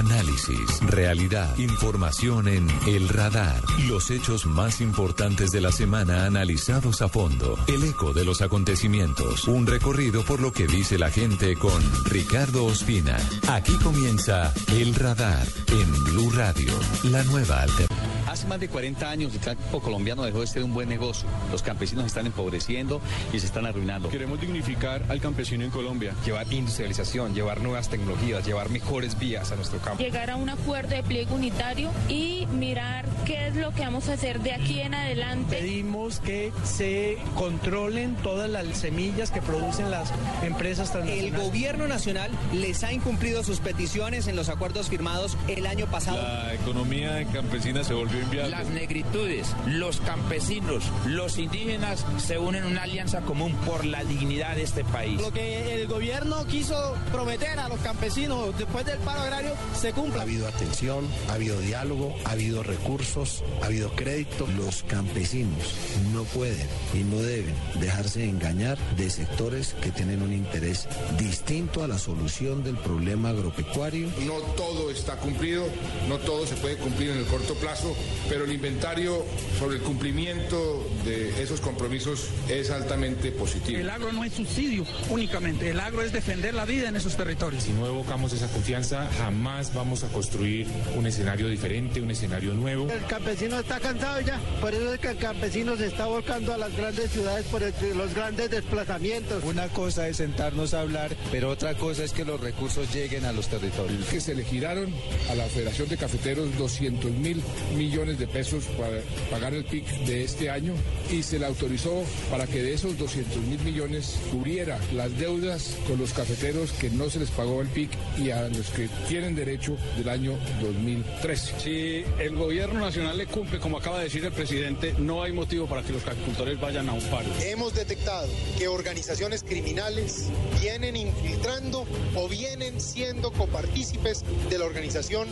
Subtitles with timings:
[0.00, 3.62] Análisis, realidad, información en El Radar.
[3.86, 7.58] Los hechos más importantes de la semana analizados a fondo.
[7.66, 9.46] El eco de los acontecimientos.
[9.46, 13.18] Un recorrido por lo que dice la gente con Ricardo Ospina.
[13.50, 16.72] Aquí comienza El Radar en Blue Radio,
[17.02, 18.19] la nueva alternativa.
[18.30, 21.28] Hace más de 40 años el campo colombiano dejó de ser un buen negocio.
[21.50, 23.00] Los campesinos están empobreciendo
[23.32, 24.08] y se están arruinando.
[24.08, 26.14] Queremos dignificar al campesino en Colombia.
[26.24, 30.00] Llevar industrialización, llevar nuevas tecnologías, llevar mejores vías a nuestro campo.
[30.00, 34.12] Llegar a un acuerdo de pliego unitario y mirar qué es lo que vamos a
[34.12, 35.56] hacer de aquí en adelante.
[35.56, 40.12] Pedimos que se controlen todas las semillas que producen las
[40.44, 41.34] empresas transnacionales.
[41.34, 46.22] El gobierno nacional les ha incumplido sus peticiones en los acuerdos firmados el año pasado.
[46.22, 48.19] La economía campesina se volvió.
[48.50, 54.56] Las negritudes, los campesinos, los indígenas se unen en una alianza común por la dignidad
[54.56, 55.20] de este país.
[55.20, 60.20] Lo que el gobierno quiso prometer a los campesinos después del paro agrario se cumple.
[60.20, 64.46] Ha habido atención, ha habido diálogo, ha habido recursos, ha habido crédito.
[64.56, 65.74] Los campesinos
[66.12, 71.88] no pueden y no deben dejarse engañar de sectores que tienen un interés distinto a
[71.88, 74.08] la solución del problema agropecuario.
[74.26, 75.64] No todo está cumplido,
[76.08, 77.94] no todo se puede cumplir en el corto plazo,
[78.28, 79.24] pero el inventario
[79.58, 83.78] sobre el cumplimiento de esos compromisos es altamente positivo.
[83.80, 87.64] El agro no es subsidio únicamente, el agro es defender la vida en esos territorios.
[87.64, 90.66] Si no evocamos esa confianza, jamás vamos a construir
[90.96, 92.88] un escenario diferente, un escenario nuevo.
[92.90, 96.58] El campesino está cansado ya, por eso es que el campesino se está volcando a
[96.58, 99.44] las grandes ciudades por el, los grandes desplazamientos.
[99.44, 103.32] Una cosa es sentarnos a hablar, pero otra cosa es que los recursos lleguen a
[103.32, 104.06] los territorios.
[104.06, 104.92] Que se le giraron
[105.30, 107.42] a la Federación de Cafeteros 200 mil
[107.76, 108.98] millones de pesos para
[109.30, 110.72] pagar el PIC de este año
[111.10, 115.98] y se le autorizó para que de esos 200 mil millones cubriera las deudas con
[115.98, 119.76] los cafeteros que no se les pagó el PIC y a los que tienen derecho
[119.98, 121.60] del año 2013.
[121.60, 125.66] Si el gobierno nacional le cumple, como acaba de decir el presidente, no hay motivo
[125.66, 127.28] para que los agricultores vayan a un paro.
[127.42, 128.28] Hemos detectado
[128.58, 130.28] que organizaciones criminales
[130.60, 135.28] vienen infiltrando o vienen siendo copartícipes de la organización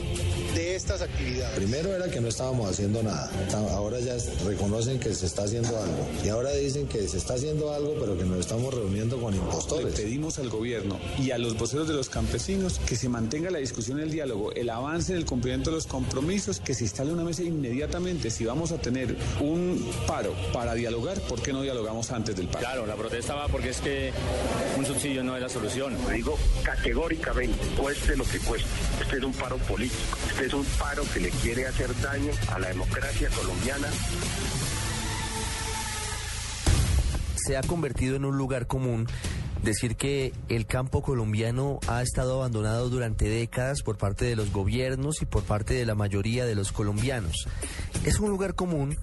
[0.55, 1.57] de estas actividades.
[1.57, 3.31] Primero era que no estábamos haciendo nada.
[3.73, 6.09] Ahora ya reconocen que se está haciendo algo.
[6.25, 9.87] Y ahora dicen que se está haciendo algo, pero que nos estamos reuniendo con impostores.
[9.87, 13.59] Le pedimos al gobierno y a los voceros de los campesinos que se mantenga la
[13.59, 17.25] discusión, el diálogo, el avance en el cumplimiento de los compromisos, que se instale una
[17.25, 18.31] mesa inmediatamente.
[18.31, 22.61] Si vamos a tener un paro para dialogar, ¿por qué no dialogamos antes del paro?
[22.61, 24.13] Claro, la protesta va porque es que
[24.77, 25.97] un subsidio no es la solución.
[26.03, 28.69] Lo digo categóricamente, cueste lo que cueste.
[29.01, 32.59] Este es un paro político, este es un paro que le quiere hacer daño a
[32.59, 33.89] la democracia colombiana.
[37.37, 39.07] Se ha convertido en un lugar común
[39.63, 45.23] decir que el campo colombiano ha estado abandonado durante décadas por parte de los gobiernos
[45.23, 47.47] y por parte de la mayoría de los colombianos.
[48.05, 48.97] Es un lugar común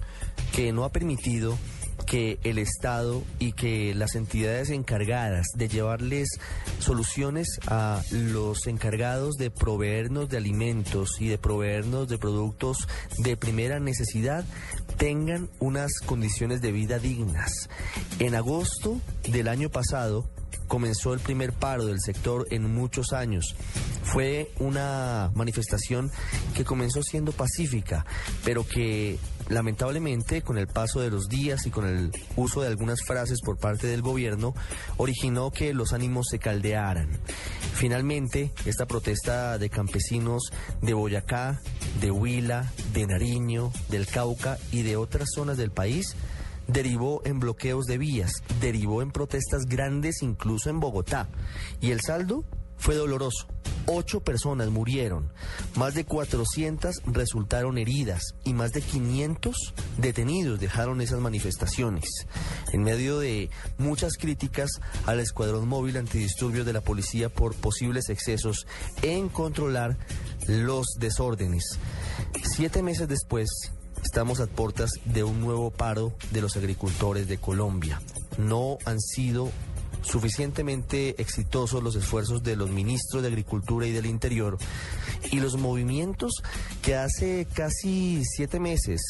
[0.52, 1.56] que no ha permitido
[2.06, 6.28] que el Estado y que las entidades encargadas de llevarles
[6.78, 13.80] soluciones a los encargados de proveernos de alimentos y de proveernos de productos de primera
[13.80, 14.44] necesidad
[14.96, 17.68] tengan unas condiciones de vida dignas.
[18.18, 20.28] En agosto del año pasado,
[20.66, 23.54] comenzó el primer paro del sector en muchos años.
[24.04, 26.10] Fue una manifestación
[26.54, 28.04] que comenzó siendo pacífica,
[28.44, 29.18] pero que
[29.48, 33.58] lamentablemente con el paso de los días y con el uso de algunas frases por
[33.58, 34.54] parte del gobierno
[34.96, 37.08] originó que los ánimos se caldearan.
[37.74, 40.50] Finalmente, esta protesta de campesinos
[40.82, 41.60] de Boyacá,
[42.00, 46.16] de Huila, de Nariño, del Cauca y de otras zonas del país
[46.66, 51.28] derivó en bloqueos de vías, derivó en protestas grandes incluso en Bogotá.
[51.80, 52.44] Y el saldo
[52.76, 53.46] fue doloroso.
[53.88, 55.32] Ocho personas murieron,
[55.76, 59.54] más de 400 resultaron heridas y más de 500
[59.98, 62.26] detenidos dejaron esas manifestaciones.
[62.72, 63.48] En medio de
[63.78, 64.70] muchas críticas
[65.06, 68.66] al escuadrón móvil antidisturbios de la policía por posibles excesos
[69.02, 69.96] en controlar
[70.48, 71.78] los desórdenes.
[72.42, 73.48] Siete meses después,
[74.04, 78.00] Estamos a puertas de un nuevo paro de los agricultores de Colombia.
[78.38, 79.50] No han sido
[80.06, 84.56] suficientemente exitosos los esfuerzos de los ministros de Agricultura y del Interior
[85.32, 86.42] y los movimientos
[86.82, 89.00] que hace casi siete meses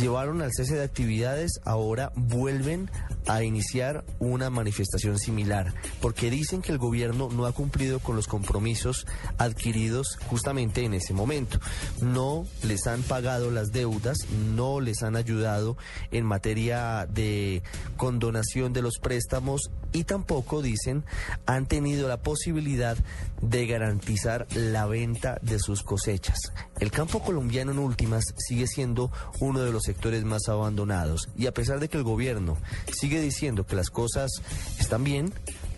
[0.00, 2.90] llevaron al cese de actividades ahora vuelven
[3.26, 8.26] a iniciar una manifestación similar porque dicen que el gobierno no ha cumplido con los
[8.26, 9.06] compromisos
[9.38, 11.60] adquiridos justamente en ese momento.
[12.02, 14.18] No les han pagado las deudas,
[14.54, 15.76] no les han ayudado
[16.10, 17.62] en materia de
[17.96, 21.04] condonación de los préstamos y tampoco tampoco, dicen,
[21.44, 22.96] han tenido la posibilidad
[23.42, 26.38] de garantizar la venta de sus cosechas.
[26.80, 31.52] El campo colombiano en últimas sigue siendo uno de los sectores más abandonados y a
[31.52, 32.56] pesar de que el gobierno
[32.90, 34.30] sigue diciendo que las cosas
[34.78, 35.30] están bien,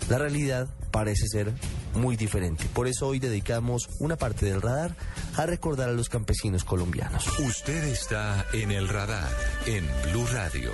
[0.08, 1.52] la realidad parece ser
[1.94, 2.66] muy diferente.
[2.72, 4.94] Por eso hoy dedicamos una parte del radar
[5.34, 7.26] a recordar a los campesinos colombianos.
[7.40, 9.28] Usted está en el radar
[9.66, 10.70] en Blue Radio.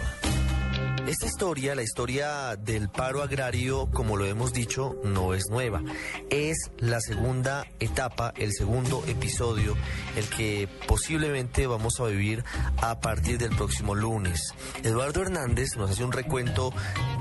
[1.06, 5.82] Esta historia, la historia del paro agrario, como lo hemos dicho, no es nueva.
[6.30, 9.76] Es la segunda etapa, el segundo episodio,
[10.16, 12.44] el que posiblemente vamos a vivir
[12.76, 14.54] a partir del próximo lunes.
[14.84, 16.72] Eduardo Hernández nos hace un recuento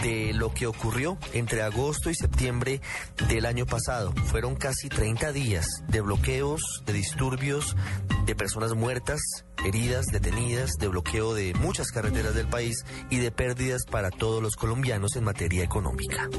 [0.03, 2.81] de lo que ocurrió entre agosto y septiembre
[3.29, 4.13] del año pasado.
[4.25, 7.75] Fueron casi 30 días de bloqueos, de disturbios,
[8.25, 9.19] de personas muertas,
[9.65, 13.31] heridas, detenidas, de bloqueo de muchas carreteras del país y de
[13.89, 16.29] para todos los colombianos en materia económica.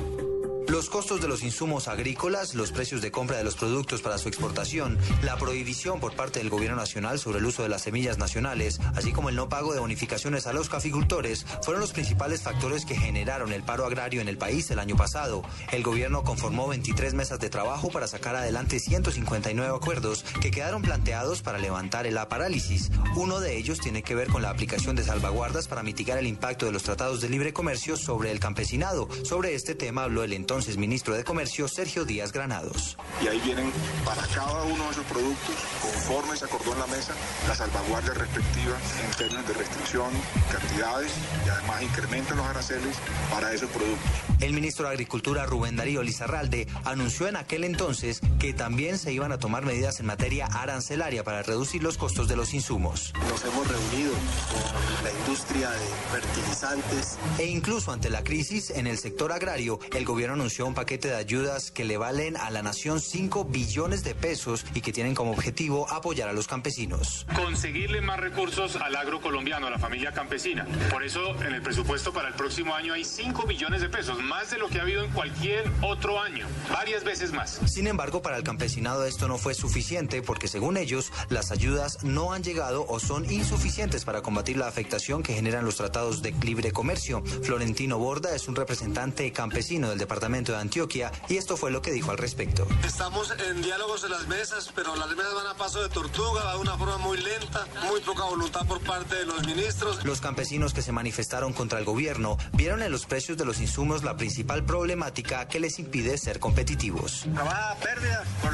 [0.69, 4.29] Los costos de los insumos agrícolas, los precios de compra de los productos para su
[4.29, 8.81] exportación, la prohibición por parte del gobierno nacional sobre el uso de las semillas nacionales,
[8.95, 12.97] así como el no pago de bonificaciones a los caficultores, fueron los principales factores que
[12.97, 15.43] generaron el paro agrario en el país el año pasado.
[15.73, 21.43] El gobierno conformó 23 mesas de trabajo para sacar adelante 159 acuerdos que quedaron planteados
[21.43, 22.91] para levantar la parálisis.
[23.17, 26.67] Uno de ellos tiene que ver con la aplicación de salvaguardas para mitigar el impacto
[26.67, 29.09] de los tratados de libre comercio sobre el campesinado.
[29.25, 32.99] Sobre este tema habló el entonces entonces ministro de Comercio Sergio Díaz Granados.
[33.25, 33.73] Y ahí vienen
[34.05, 37.15] para cada uno de esos productos, conforme se acordó en la mesa,
[37.49, 40.11] las salvaguardias respectivas en términos de restricción,
[40.53, 41.11] cantidades
[41.47, 42.99] y además incrementan los aranceles
[43.31, 44.11] para esos productos.
[44.41, 49.33] El ministro de Agricultura Rubén Darío Lizarralde anunció en aquel entonces que también se iban
[49.33, 53.15] a tomar medidas en materia arancelaria para reducir los costos de los insumos.
[53.31, 54.13] Nos hemos reunido
[54.51, 57.19] con la industria de fertilizantes.
[57.39, 61.15] E incluso ante la crisis en el sector agrario, el gobierno anunció un paquete de
[61.15, 65.31] ayudas que le valen a la nación 5 billones de pesos y que tienen como
[65.31, 67.25] objetivo apoyar a los campesinos.
[67.37, 70.67] Conseguirle más recursos al agro colombiano, a la familia campesina.
[70.91, 74.51] Por eso en el presupuesto para el próximo año hay 5 billones de pesos, más
[74.51, 77.61] de lo que ha habido en cualquier otro año, varias veces más.
[77.67, 82.33] Sin embargo, para el campesinado esto no fue suficiente porque según ellos, las ayudas no
[82.33, 86.73] han llegado o son insuficientes para combatir la afectación que generan los tratados de libre
[86.73, 87.23] comercio.
[87.45, 91.93] Florentino Borda es un representante campesino del departamento de Antioquia y esto fue lo que
[91.93, 92.67] dijo al respecto.
[92.87, 96.59] Estamos en diálogos en las mesas, pero las mesas van a paso de tortuga, de
[96.59, 100.03] una forma muy lenta, muy poca voluntad por parte de los ministros.
[100.05, 104.05] Los campesinos que se manifestaron contra el gobierno vieron en los precios de los insumos
[104.05, 107.27] la principal problemática que les impide ser competitivos.
[107.35, 108.53] Trabaja pérdida por,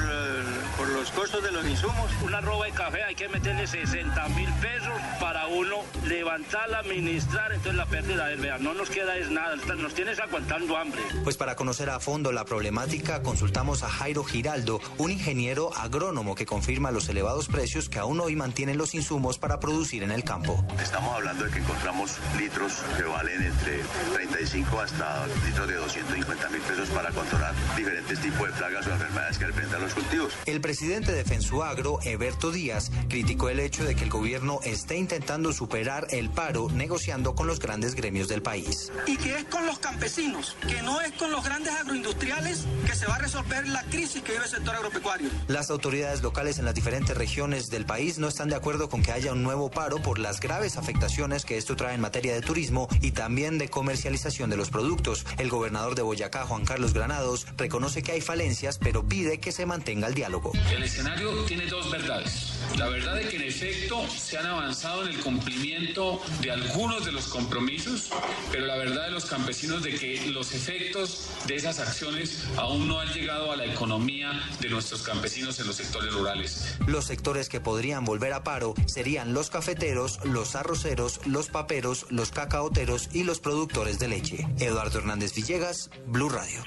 [0.78, 2.10] por los costos de los insumos.
[2.24, 5.76] Una roba de café hay que meterle 60 mil pesos para uno
[6.06, 11.02] levantarla, administrar, entonces la pérdida del no nos queda es nada, nos tienes aguantando hambre.
[11.22, 16.46] Pues para conocer a fondo la problemática, consultamos a Jairo Giraldo, un ingeniero agrónomo que
[16.46, 20.64] confirma los elevados precios que aún hoy mantienen los insumos para producir en el campo.
[20.82, 23.82] Estamos hablando de que encontramos litros que valen entre
[24.14, 29.38] 35 hasta litros de 250 mil pesos para controlar diferentes tipos de plagas o enfermedades
[29.38, 30.32] que representan los cultivos.
[30.46, 35.52] El presidente de Fensuagro, Eberto Díaz, criticó el hecho de que el gobierno esté intentando
[35.52, 38.90] superar el paro negociando con los grandes gremios del país.
[39.06, 43.06] Y que es con los campesinos, que no es con los grandes agroindustriales que se
[43.06, 45.30] va a resolver la crisis que vive el sector agropecuario.
[45.48, 49.12] Las autoridades locales en las diferentes regiones del país no están de acuerdo con que
[49.12, 52.88] haya un nuevo paro por las graves afectaciones que esto trae en materia de turismo
[53.00, 55.26] y también de comercialización de los productos.
[55.38, 59.66] El gobernador de Boyacá, Juan Carlos Granados, reconoce que hay falencias, pero pide que se
[59.66, 60.52] mantenga el diálogo.
[60.70, 62.54] El escenario tiene dos verdades.
[62.76, 67.12] La verdad de que en efecto se han avanzado en el cumplimiento de algunos de
[67.12, 68.10] los compromisos,
[68.52, 73.00] pero la verdad de los campesinos de que los efectos de esas acciones aún no
[73.00, 76.76] han llegado a la economía de nuestros campesinos en los sectores rurales.
[76.86, 82.30] Los sectores que podrían volver a paro serían los cafeteros, los arroceros, los paperos, los
[82.30, 84.46] cacaoteros y los productores de leche.
[84.58, 86.62] Eduardo Hernández Villegas, Blue Radio.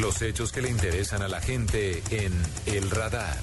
[0.00, 2.32] Los hechos que le interesan a la gente en
[2.64, 3.38] El Radar.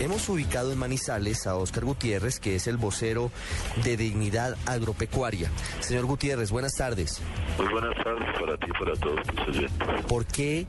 [0.00, 3.30] Hemos ubicado en Manizales a Óscar Gutiérrez, que es el vocero
[3.84, 5.50] de Dignidad Agropecuaria.
[5.80, 7.20] Señor Gutiérrez, buenas tardes.
[7.58, 10.06] Muy buenas tardes para ti y para todos tus oyentes.
[10.08, 10.66] ¿Por qué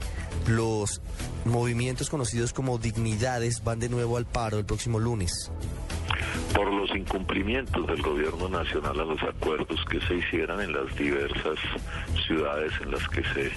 [0.47, 1.01] los
[1.45, 5.49] movimientos conocidos como dignidades van de nuevo al paro el próximo lunes?
[6.61, 11.57] Por los incumplimientos del gobierno nacional a los acuerdos que se hicieran en las diversas
[12.27, 13.51] ciudades en las que se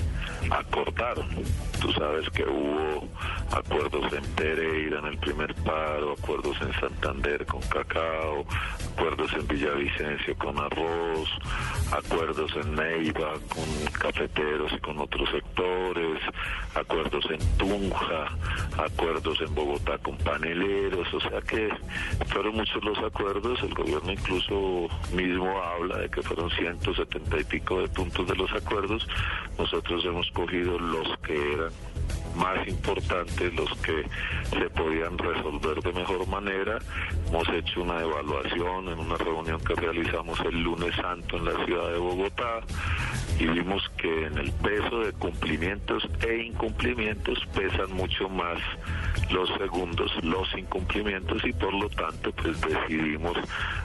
[0.50, 1.28] acordaron.
[1.82, 3.06] Tú sabes que hubo
[3.52, 8.46] acuerdos en Pereira en el primer paro, acuerdos en Santander con cacao,
[8.94, 11.28] acuerdos en Villavicencio con arroz,
[11.90, 16.20] acuerdos en Neiva con cafeteros y con otros sectores,
[16.74, 18.28] acuerdos en Tunja,
[18.78, 21.68] acuerdos en Bogotá con paneleros, o sea que
[22.26, 27.80] fueron muchos los acuerdos, el gobierno incluso mismo habla de que fueron 170 y pico
[27.80, 29.06] de puntos de los acuerdos,
[29.58, 31.70] nosotros hemos cogido los que eran
[32.36, 34.04] más importantes, los que
[34.50, 36.78] se podían resolver de mejor manera.
[37.28, 41.90] Hemos hecho una evaluación en una reunión que realizamos el lunes santo en la ciudad
[41.90, 42.60] de Bogotá
[43.38, 48.58] y vimos que en el peso de cumplimientos e incumplimientos pesan mucho más
[49.30, 53.36] los segundos, los incumplimientos y por lo tanto pues decidimos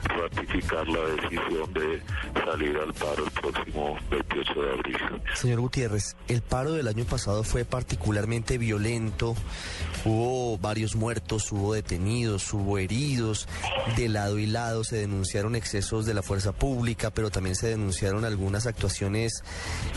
[0.02, 2.02] ratificar la decisión de
[2.44, 4.96] salir al paro el próximo 28 de abril.
[5.34, 9.34] Señor Gutiérrez, el paro del año pasado fue particularmente violento,
[10.04, 13.48] hubo varios muertos, hubo detenidos, hubo heridos,
[13.96, 18.24] de lado y lado se denunciaron excesos de la fuerza pública, pero también se denunciaron
[18.24, 19.42] algunas actuaciones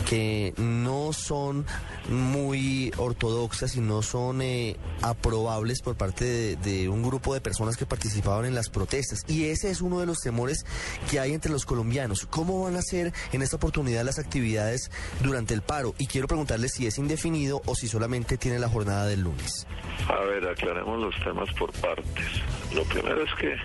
[0.08, 1.66] que no son
[2.08, 7.76] muy ortodoxas y no son eh, aprobables por parte de, de un grupo de personas
[7.76, 9.24] que participaban en las protestas.
[9.28, 10.64] Y ese es uno de los temores
[11.10, 12.26] que hay entre los colombianos.
[12.26, 14.90] ¿Cómo van a ser en esta oportunidad las actividades
[15.22, 15.94] durante el paro?
[15.98, 19.66] Y quiero preguntarle si es indefinido o si solamente tiene la jornada del lunes.
[20.08, 22.26] A ver, aclaremos los temas por partes.
[22.74, 23.56] Lo primero es que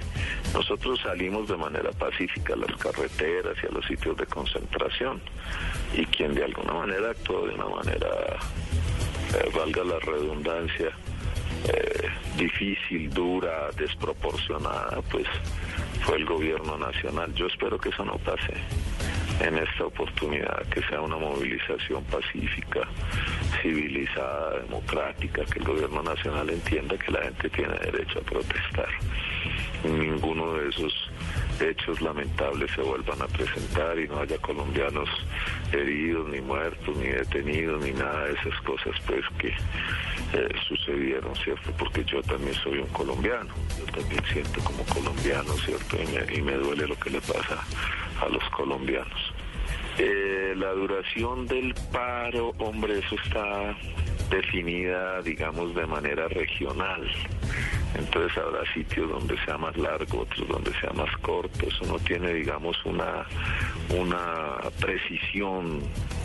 [0.54, 5.22] nosotros salimos de manera pacífica a las carreteras y a los sitios de concentración
[5.94, 8.08] y quien de alguna manera actuó de una manera,
[9.34, 10.92] eh, valga la redundancia,
[11.68, 15.28] eh, difícil, dura, desproporcionada, pues
[16.02, 17.34] fue el gobierno nacional.
[17.34, 18.54] Yo espero que eso no pase
[19.40, 22.82] en esta oportunidad, que sea una movilización pacífica,
[23.62, 28.90] civilizada, democrática, que el gobierno nacional entienda que la gente tiene derecho a protestar.
[29.84, 30.94] Ninguno de esos
[31.62, 35.10] hechos lamentables se vuelvan a presentar y no haya colombianos
[35.72, 39.50] heridos, ni muertos, ni detenidos, ni nada de esas cosas pues que
[40.34, 41.72] eh, sucedieron, ¿cierto?
[41.78, 45.98] Porque yo también soy un colombiano, yo también siento como colombiano, ¿cierto?
[46.02, 47.64] Y me, y me duele lo que le pasa
[48.22, 49.34] a los colombianos.
[49.98, 53.76] Eh, la duración del paro, hombre, eso está
[54.30, 57.06] definida, digamos, de manera regional.
[57.96, 61.66] Entonces habrá sitios donde sea más largo, otros donde sea más corto.
[61.68, 63.26] Eso no tiene, digamos, una,
[63.98, 65.82] una precisión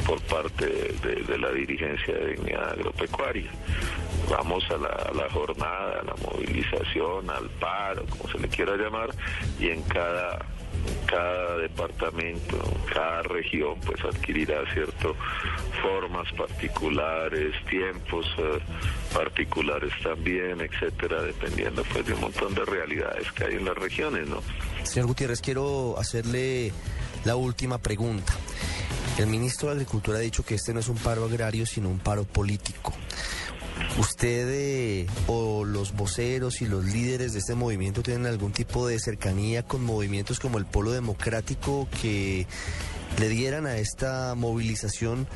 [0.07, 3.51] por parte de, la dirigencia de dignidad agropecuaria.
[4.31, 8.77] Vamos a la, a la, jornada, a la movilización, al paro, como se le quiera
[8.77, 9.11] llamar,
[9.59, 10.39] y en cada
[11.07, 12.59] cada departamento,
[12.93, 15.15] cada región pues adquirirá cierto
[15.83, 18.59] formas particulares, tiempos eh,
[19.13, 24.29] particulares también, etcétera, dependiendo pues de un montón de realidades que hay en las regiones,
[24.29, 24.43] ¿no?
[24.83, 26.73] Señor Gutiérrez, quiero hacerle
[27.25, 28.33] la última pregunta.
[29.19, 32.01] El ministro de Agricultura ha dicho que este no es un paro agrario, sino un
[32.01, 32.93] paro político.
[33.99, 38.99] ¿Usted eh, o los voceros y los líderes de este movimiento tienen algún tipo de
[38.99, 42.49] cercanía con movimientos como el Polo Democrático que
[43.21, 45.29] le dieran a esta movilización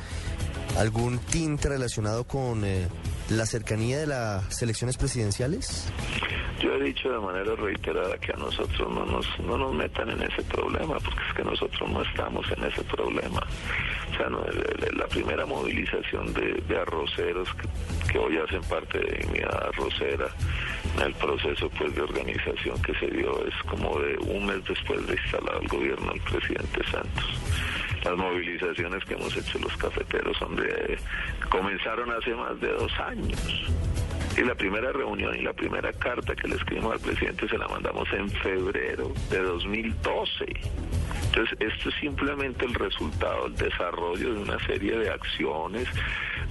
[0.77, 2.87] algún tinte relacionado con eh,
[3.29, 5.85] la cercanía de las elecciones presidenciales?
[6.59, 10.21] Yo he dicho de manera reiterada que a nosotros no nos, no nos metan en
[10.23, 13.41] ese problema, porque es que nosotros no estamos en ese problema.
[14.11, 14.43] O sea, no,
[14.93, 17.47] la primera movilización de, arroceros
[18.11, 20.27] que, hoy hacen parte de mi arrocera,
[21.03, 25.13] el proceso pues de organización que se dio es como de un mes después de
[25.13, 27.39] instalado el gobierno del presidente Santos
[28.03, 30.97] las movilizaciones que hemos hecho los cafeteros son de,
[31.49, 33.65] comenzaron hace más de dos años.
[34.39, 37.67] Y la primera reunión y la primera carta que le escribimos al presidente se la
[37.67, 40.45] mandamos en febrero de 2012.
[41.25, 45.89] Entonces, esto es simplemente el resultado, el desarrollo de una serie de acciones,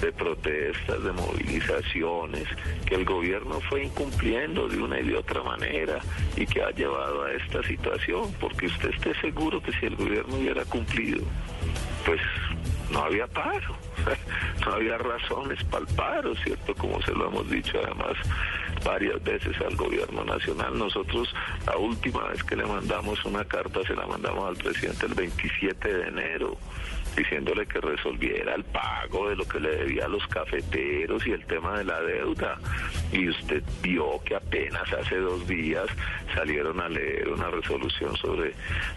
[0.03, 2.45] de protestas, de movilizaciones,
[2.85, 5.99] que el gobierno fue incumpliendo de una y de otra manera
[6.37, 10.37] y que ha llevado a esta situación, porque usted esté seguro que si el gobierno
[10.37, 11.23] hubiera cumplido,
[12.05, 12.21] pues
[12.91, 13.77] no había paro,
[14.67, 16.75] no había razones para el paro, ¿cierto?
[16.75, 18.17] Como se lo hemos dicho además
[18.85, 20.79] varias veces al gobierno nacional.
[20.79, 21.33] Nosotros
[21.67, 25.93] la última vez que le mandamos una carta se la mandamos al presidente el 27
[25.93, 26.57] de enero
[27.19, 31.45] diciéndole que resolviera el pago de lo que le debía a los cafeteros y el
[31.47, 32.59] tema de la deuda.
[33.13, 35.87] Y usted vio que apenas hace dos días
[36.35, 38.53] salieron a leer una resolución sobre,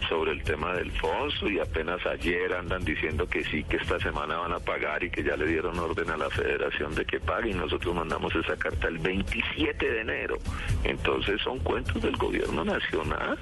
[0.08, 4.36] sobre el tema del Fonso y apenas ayer andan diciendo que sí, que esta semana
[4.36, 7.50] van a pagar y que ya le dieron orden a la federación de que pague
[7.50, 10.38] y nosotros mandamos esa carta el 27 de enero.
[10.84, 13.38] Entonces son cuentos del gobierno nacional,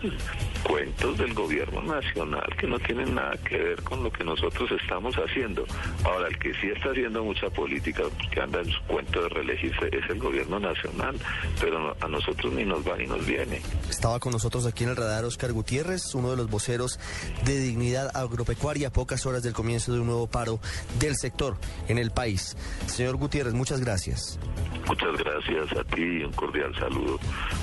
[0.62, 5.14] cuentos del gobierno nacional que no tienen nada que ver con lo que nosotros estamos
[5.16, 5.64] haciendo.
[6.04, 9.88] Ahora, el que sí está haciendo mucha política, que anda en su cuento de reelegirse,
[9.92, 11.16] es el gobierno nacional,
[11.60, 13.60] pero a nosotros ni nos va ni nos viene.
[13.88, 16.98] Estaba con nosotros aquí en el radar Oscar Gutiérrez, uno de los voceros
[17.44, 20.60] de Dignidad Agropecuaria, a pocas horas del comienzo de un nuevo paro
[20.98, 21.56] del sector
[21.88, 22.56] en el país.
[22.86, 24.38] Señor Gutiérrez, muchas gracias.
[24.86, 27.18] Muchas gracias a ti y un cordial saludo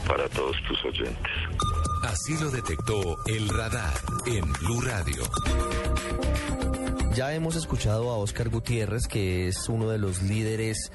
[0.07, 1.33] para todos tus oyentes.
[2.03, 3.93] Así lo detectó el radar
[4.25, 5.23] en Blue Radio.
[7.17, 10.91] Ya hemos escuchado a Oscar Gutiérrez, que es uno de los líderes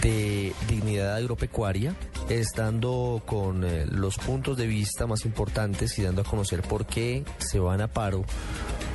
[0.00, 1.96] de dignidad agropecuaria,
[2.28, 7.24] estando con eh, los puntos de vista más importantes y dando a conocer por qué
[7.38, 8.24] se van a paro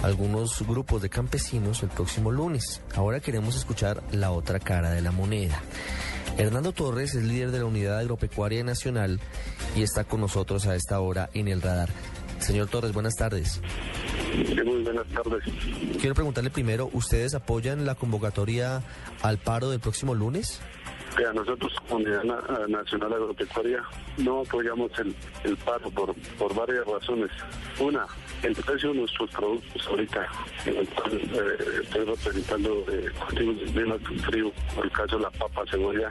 [0.02, 2.82] algunos grupos de campesinos el próximo lunes.
[2.96, 5.62] Ahora queremos escuchar la otra cara de la moneda.
[6.38, 9.20] Hernando Torres es líder de la Unidad Agropecuaria Nacional
[9.76, 11.90] y está con nosotros a esta hora en el radar.
[12.42, 13.62] Señor Torres, buenas tardes.
[14.66, 15.44] muy buenas tardes.
[16.00, 18.82] Quiero preguntarle primero, ¿ustedes apoyan la convocatoria
[19.22, 20.60] al paro del próximo lunes?
[21.18, 22.24] A nosotros, Unidad
[22.70, 23.84] Nacional Agropecuaria,
[24.18, 27.30] no apoyamos el, paro por, por varias razones.
[27.80, 28.06] Una,
[28.44, 30.28] el precio de nuestros productos ahorita,
[30.66, 30.88] el eh,
[31.84, 36.10] estoy representando eh, cultivos de frío, por el caso de la papa, cebolla,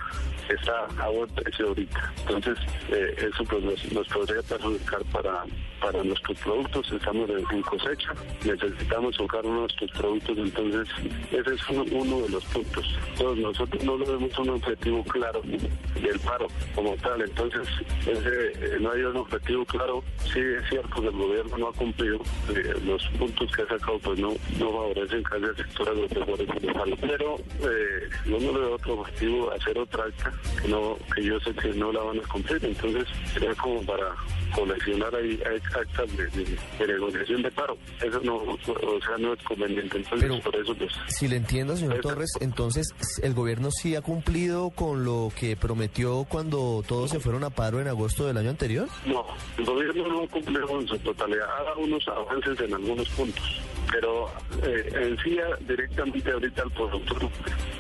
[0.48, 2.12] está a buen precio ahorita.
[2.26, 2.58] Entonces,
[2.90, 5.44] eh, eso pues nos, podría perjudicar para,
[5.80, 6.92] para nuestros productos.
[6.92, 8.12] Estamos en, cosecha,
[8.44, 10.88] necesitamos tocar nuestros productos, entonces
[11.30, 12.98] ese es uno, de los puntos.
[13.12, 17.68] Entonces, nosotros no lo vemos un objetivo claro del paro como tal, entonces
[18.06, 20.02] ese, no hay un objetivo claro.
[20.32, 22.18] Sí es cierto que el gobierno no ha cumplido
[22.54, 27.36] eh, los puntos que ha sacado pues no, no favorecen casi al sector agropecuario pero
[27.60, 31.68] eh, no le veo otro objetivo hacer otra acta que no que yo sé que
[31.74, 32.64] no la van a cumplir.
[32.64, 34.14] Entonces sería como para
[34.50, 35.40] coleccionar ahí
[35.74, 37.76] actas de, negociación de paro.
[38.02, 39.98] Eso no o sea no es conveniente.
[39.98, 42.88] Entonces por eso pues si le entiendo señor Torres entonces
[43.22, 47.80] el gobierno sí ha cumplido con lo que prometió cuando todos se fueron a paro
[47.80, 49.24] en agosto del año anterior no
[49.58, 51.46] el gobierno no ha cumplido en su totalidad.
[51.46, 54.28] Ha unos avances en algunos puntos, pero
[54.62, 57.30] eh, en sí directamente ahorita al productor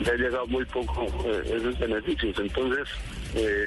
[0.00, 2.38] le ha llegado muy poco eh, esos beneficios.
[2.38, 2.88] Entonces,
[3.34, 3.66] eh,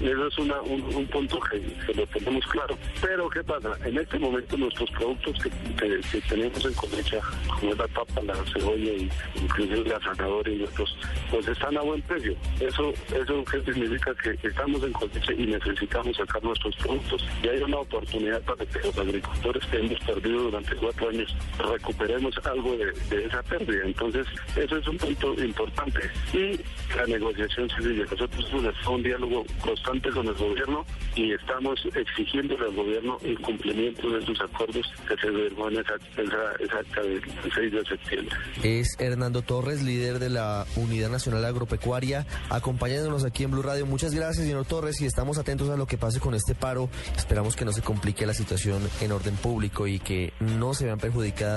[0.00, 1.58] eso es un, punto que,
[1.94, 2.76] lo tenemos claro.
[3.00, 3.70] Pero ¿qué pasa?
[3.84, 9.10] En este momento nuestros productos que, tenemos en cosecha, como la papa, la cebolla y
[9.36, 10.96] incluso la zanahoria y otros,
[11.30, 12.36] pues están a buen precio.
[12.60, 17.26] Eso, eso significa que estamos en cosecha y necesitamos sacar nuestros productos.
[17.42, 22.34] Y hay una oportunidad para que los agricultores que hemos perdido durante cuatro años recuperemos
[22.44, 23.84] algo de, esa pérdida.
[23.84, 26.00] Entonces, eso es un punto importante.
[26.32, 26.60] Y
[26.96, 28.06] la negociación civil.
[28.10, 28.52] Nosotros
[28.88, 34.40] un diálogo constante con el gobierno y estamos exigiendo al gobierno el cumplimiento de sus
[34.40, 37.22] acuerdos que se firmó en esa, esa, del
[37.54, 38.36] 6 de septiembre.
[38.62, 43.86] Es Hernando Torres, líder de la Unidad Nacional Agropecuaria, acompañándonos aquí en Blue Radio.
[43.86, 46.88] Muchas gracias, señor Torres, y estamos atentos a lo que pase con este paro.
[47.16, 50.98] Esperamos que no se complique la situación en orden público y que no se vean
[50.98, 51.51] perjudicadas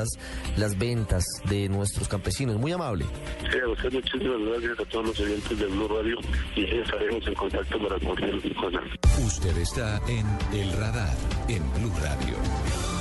[0.58, 2.58] las ventas de nuestros campesinos.
[2.58, 3.06] Muy amable.
[3.52, 6.18] Sí, a usted muchísimas gracias a todos los oyentes de Blue Radio
[6.56, 8.80] y estaremos en contacto para cualquier cosa.
[9.26, 10.26] Usted está en
[10.58, 11.16] El Radar,
[11.48, 12.95] en Blue Radio.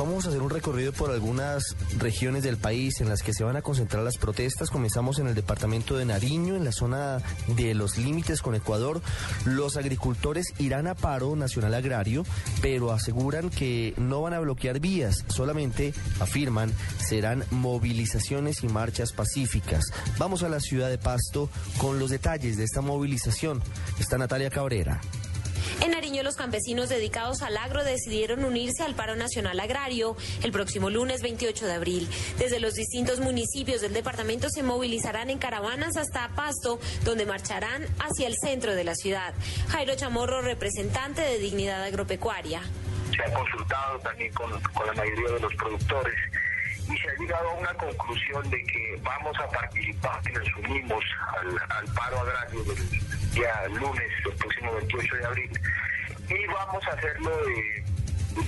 [0.00, 3.56] Vamos a hacer un recorrido por algunas regiones del país en las que se van
[3.56, 4.70] a concentrar las protestas.
[4.70, 9.02] Comenzamos en el departamento de Nariño, en la zona de los límites con Ecuador.
[9.44, 12.24] Los agricultores irán a paro nacional agrario,
[12.62, 19.84] pero aseguran que no van a bloquear vías, solamente afirman serán movilizaciones y marchas pacíficas.
[20.16, 23.62] Vamos a la ciudad de Pasto con los detalles de esta movilización.
[23.98, 24.98] Está Natalia Cabrera.
[25.80, 30.90] En Nariño, los campesinos dedicados al agro decidieron unirse al paro nacional agrario el próximo
[30.90, 32.08] lunes 28 de abril.
[32.38, 38.26] Desde los distintos municipios del departamento se movilizarán en caravanas hasta Pasto, donde marcharán hacia
[38.26, 39.34] el centro de la ciudad.
[39.68, 42.62] Jairo Chamorro, representante de Dignidad Agropecuaria.
[43.14, 46.14] se ha consultado también con, la mayoría de los productores
[46.88, 51.04] y se ha llegado a una conclusión de que vamos a participar y nos unimos
[51.68, 55.50] al, paro agrario del día lunes, el próximo 28 de abril,
[56.28, 57.84] y vamos a hacerlo eh,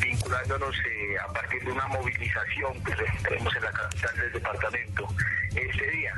[0.01, 5.09] vinculándonos eh, a partir de una movilización que tenemos en la capital del departamento
[5.55, 6.15] este día.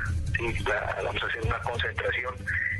[1.03, 2.35] vamos a hacer una concentración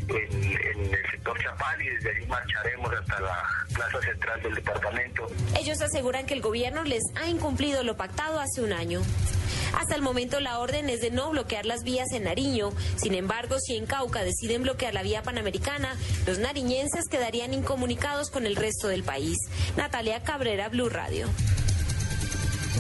[0.10, 5.28] en, el sector Chapal y desde ahí marcharemos hasta la plaza central del departamento.
[5.58, 9.02] Ellos aseguran que el gobierno les ha incumplido lo pactado hace un año.
[9.76, 12.72] Hasta el momento la orden es de no bloquear las vías en Nariño.
[12.96, 18.46] Sin embargo, si en Cauca deciden bloquear la vía panamericana, los nariñenses quedarían incomunicados con
[18.46, 19.38] el resto del país.
[19.76, 21.28] Natalia Cabrera, Blue Radio.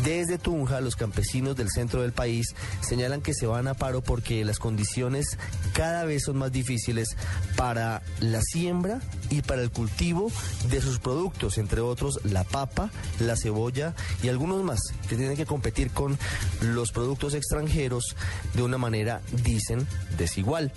[0.03, 4.43] Desde Tunja, los campesinos del centro del país señalan que se van a paro porque
[4.45, 5.37] las condiciones
[5.73, 7.15] cada vez son más difíciles
[7.55, 10.31] para la siembra y para el cultivo
[10.69, 15.45] de sus productos, entre otros la papa, la cebolla y algunos más que tienen que
[15.45, 16.17] competir con
[16.61, 18.15] los productos extranjeros
[18.53, 20.71] de una manera, dicen, desigual.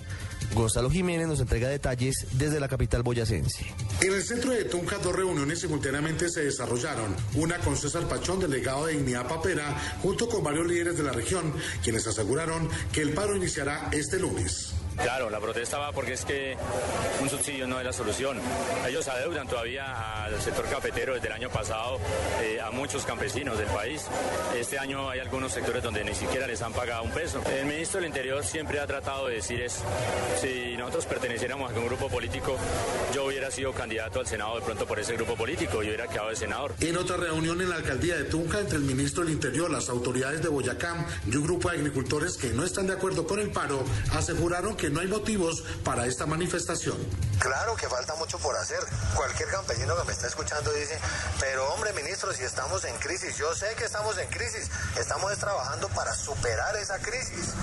[0.53, 3.65] Gonzalo Jiménez nos entrega detalles desde la capital boyacense.
[4.01, 7.15] En el centro de Tunja dos reuniones simultáneamente se desarrollaron.
[7.35, 11.53] Una con César Pachón, delegado de Dignidad Papera, junto con varios líderes de la región,
[11.83, 14.73] quienes aseguraron que el paro iniciará este lunes.
[15.01, 16.57] Claro, la protesta va porque es que
[17.21, 18.37] un subsidio no es la solución.
[18.87, 21.99] Ellos adeudan todavía al sector cafetero desde el año pasado
[22.41, 24.05] eh, a muchos campesinos del país.
[24.57, 27.41] Este año hay algunos sectores donde ni siquiera les han pagado un peso.
[27.49, 29.81] El ministro del Interior siempre ha tratado de decir es,
[30.41, 32.57] si nosotros perteneciéramos a un grupo político,
[33.13, 36.29] yo hubiera sido candidato al Senado de pronto por ese grupo político y hubiera quedado
[36.29, 36.75] de senador.
[36.81, 40.41] En otra reunión en la alcaldía de Tunca entre el ministro del Interior, las autoridades
[40.41, 43.83] de Boyacá y un grupo de agricultores que no están de acuerdo con el paro,
[44.11, 46.97] aseguraron que no hay motivos para esta manifestación.
[47.39, 48.79] Claro que falta mucho por hacer.
[49.15, 50.99] Cualquier campesino que me está escuchando dice,
[51.39, 55.87] pero hombre ministro, si estamos en crisis, yo sé que estamos en crisis, estamos trabajando
[55.89, 57.53] para superar esa crisis.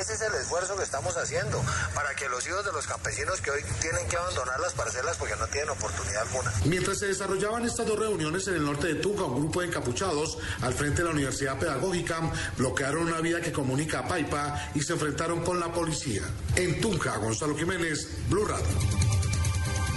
[0.00, 1.62] Ese es el esfuerzo que estamos haciendo,
[1.94, 5.36] para que los hijos de los campesinos que hoy tienen que abandonar las parcelas porque
[5.36, 6.52] no tienen oportunidad alguna.
[6.64, 10.38] Mientras se desarrollaban estas dos reuniones en el norte de Tunca, un grupo de encapuchados
[10.62, 12.20] al frente de la Universidad Pedagógica
[12.56, 16.22] bloquearon una vía que comunica a Paipa y se enfrentaron con la policía.
[16.56, 18.66] En Tunja, Gonzalo Jiménez, Blue Radio.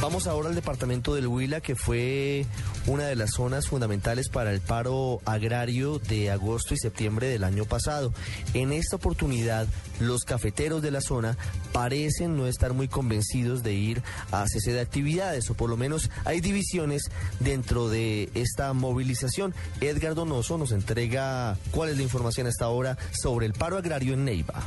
[0.02, 2.46] Vamos ahora al departamento del Huila, que fue
[2.86, 7.66] una de las zonas fundamentales para el paro agrario de agosto y septiembre del año
[7.66, 8.14] pasado.
[8.54, 9.68] En esta oportunidad,
[10.00, 11.38] los cafeteros de la zona
[11.74, 16.10] parecen no estar muy convencidos de ir a cese de actividades, o por lo menos
[16.24, 19.54] hay divisiones dentro de esta movilización.
[19.82, 24.24] Edgar Donoso nos entrega cuál es la información hasta ahora sobre el paro agrario en
[24.26, 24.64] Neiva.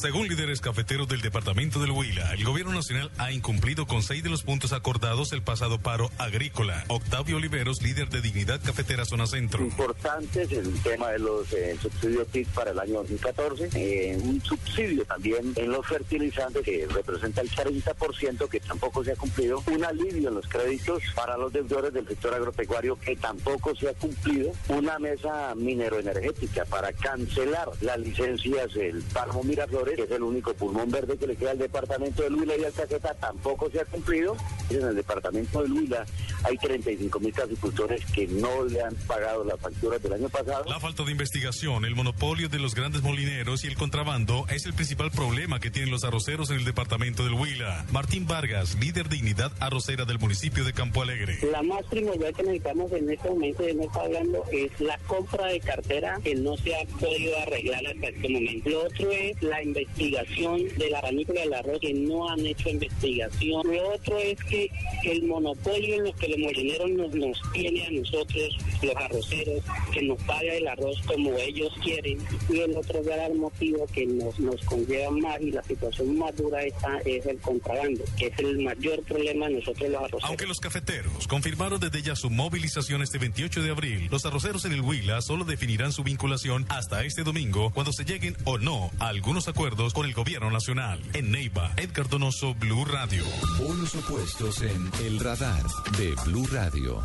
[0.00, 4.28] Según líderes cafeteros del departamento del Huila, el gobierno nacional ha incumplido con seis de
[4.28, 6.84] los puntos acordados el pasado paro agrícola.
[6.88, 9.64] Octavio Oliveros, líder de Dignidad Cafetera Zona Centro.
[9.64, 13.70] Importante es el tema de los eh, subsidios TIC para el año 2014.
[13.74, 19.16] Eh, un subsidio también en los fertilizantes que representa el 40% que tampoco se ha
[19.16, 19.62] cumplido.
[19.72, 23.94] Un alivio en los créditos para los deudores del sector agropecuario que tampoco se ha
[23.94, 24.52] cumplido.
[24.68, 30.90] Una mesa mineroenergética para cancelar las licencias del Palmo Miraflores que es el único pulmón
[30.90, 34.36] verde que le queda al departamento de Huila y al Caqueta, tampoco se ha cumplido.
[34.70, 36.06] En el departamento de Huila
[36.44, 40.64] hay 35 mil caficultores que no le han pagado las facturas del año pasado.
[40.68, 44.74] La falta de investigación, el monopolio de los grandes molineros y el contrabando es el
[44.74, 47.84] principal problema que tienen los arroceros en el departamento del Huila.
[47.90, 51.38] Martín Vargas, líder de dignidad arrocera del municipio de Campo Alegre.
[51.50, 55.46] La más primordial que necesitamos en este momento, de no está hablando, es la compra
[55.46, 58.68] de cartera que no se ha podido arreglar hasta este momento.
[58.70, 63.62] Lo otro es la investigación de la panícula del arroz, que no han hecho investigación.
[63.64, 64.70] Lo otro es que
[65.04, 70.02] el monopolio en los que los molineros nos, nos tiene a nosotros, los arroceros, que
[70.02, 72.18] nos paga el arroz como ellos quieren.
[72.48, 76.62] Y el otro gran motivo que nos, nos conlleva más y la situación más dura
[76.62, 80.24] está, es el contrabando, que es el mayor problema de nosotros los arroceros.
[80.24, 84.72] Aunque los cafeteros confirmaron desde ya su movilización este 28 de abril, los arroceros en
[84.72, 89.08] el Huila solo definirán su vinculación hasta este domingo cuando se lleguen o no a
[89.08, 91.00] algunos acuerdos con el gobierno nacional.
[91.12, 93.24] En Neiva, Edgar Donoso, Blue Radio.
[93.58, 95.62] Unos opuestos en El Radar
[95.98, 97.02] de Blue Radio.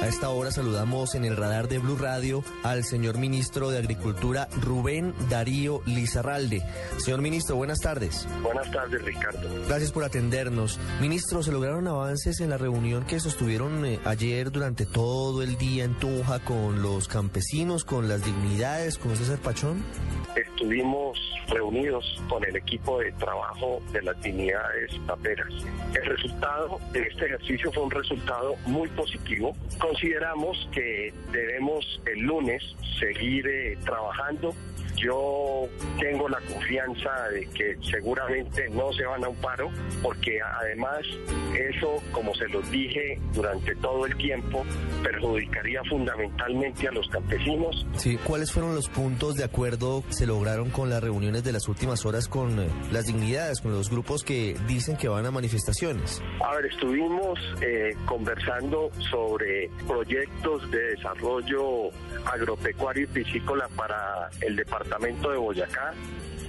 [0.00, 4.48] A esta hora saludamos en el radar de Blue Radio al señor ministro de Agricultura
[4.62, 6.62] Rubén Darío Lizarralde.
[6.96, 8.26] Señor ministro, buenas tardes.
[8.42, 9.46] Buenas tardes, Ricardo.
[9.68, 10.80] Gracias por atendernos.
[11.02, 15.84] Ministro, ¿se lograron avances en la reunión que sostuvieron eh, ayer durante todo el día
[15.84, 19.84] en Tunja con los campesinos, con las dignidades, con César Pachón?
[20.36, 21.18] estuvimos
[21.50, 25.52] reunidos con el equipo de trabajo de las dignidades paperas.
[25.94, 29.56] El resultado de este ejercicio fue un resultado muy positivo.
[29.78, 32.62] Consideramos que debemos el lunes
[32.98, 34.54] seguir eh, trabajando
[35.00, 39.70] yo tengo la confianza de que seguramente no se van a un paro,
[40.02, 41.00] porque además
[41.54, 44.64] eso, como se los dije durante todo el tiempo,
[45.02, 47.86] perjudicaría fundamentalmente a los campesinos.
[47.96, 51.68] Sí, ¿cuáles fueron los puntos de acuerdo que se lograron con las reuniones de las
[51.68, 56.22] últimas horas con eh, las dignidades, con los grupos que dicen que van a manifestaciones?
[56.44, 61.90] A ver, estuvimos eh, conversando sobre proyectos de desarrollo
[62.26, 65.94] agropecuario y piscícola para el departamento departamento de Boyacá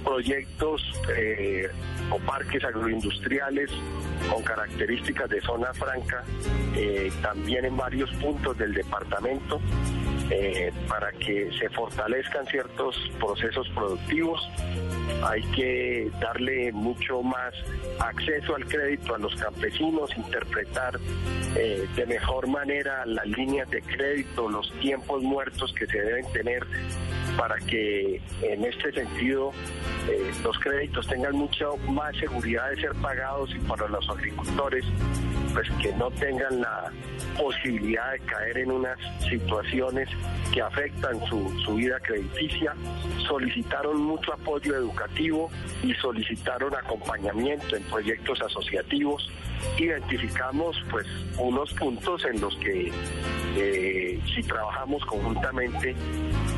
[0.02, 0.82] proyectos
[1.16, 1.70] eh,
[2.10, 3.70] o parques agroindustriales
[4.28, 6.24] con características de zona franca,
[6.74, 9.60] eh, también en varios puntos del departamento,
[10.34, 14.40] eh, para que se fortalezcan ciertos procesos productivos.
[15.24, 17.52] Hay que darle mucho más
[18.00, 24.72] acceso al crédito a los campesinos, interpretar de mejor manera las líneas de crédito, los
[24.80, 26.66] tiempos muertos que se deben tener
[27.36, 29.52] para que en este sentido
[30.08, 34.84] eh, los créditos tengan mucha más seguridad de ser pagados y para los agricultores
[35.52, 36.92] pues que no tengan la
[37.36, 40.08] posibilidad de caer en unas situaciones
[40.52, 42.74] que afectan su, su vida crediticia,
[43.26, 45.50] solicitaron mucho apoyo educativo
[45.82, 49.30] y solicitaron acompañamiento en proyectos asociativos
[49.78, 51.06] identificamos pues
[51.38, 52.92] unos puntos en los que
[53.56, 55.94] eh, si trabajamos conjuntamente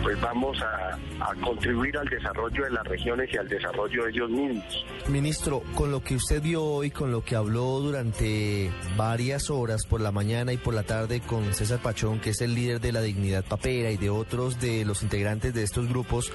[0.04, 0.98] pues vamos a,
[1.42, 4.84] contribuir al desarrollo de las regiones y al desarrollo de ellos mismos.
[5.08, 10.02] Ministro, con lo que usted vio hoy, con lo que habló durante varias horas por
[10.02, 13.00] la mañana y por la tarde con César Pachón, que es el líder de la
[13.00, 16.30] Dignidad Papera y de otros de los integrantes de estos grupos,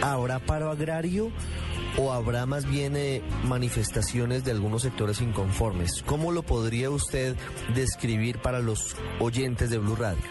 [0.00, 1.32] ¿habrá paro agrario?
[1.98, 6.02] O habrá más bien eh, manifestaciones de algunos sectores inconformes?
[6.06, 7.36] ¿Cómo lo podría usted
[7.74, 10.22] describir para los oyentes de Blue Radio?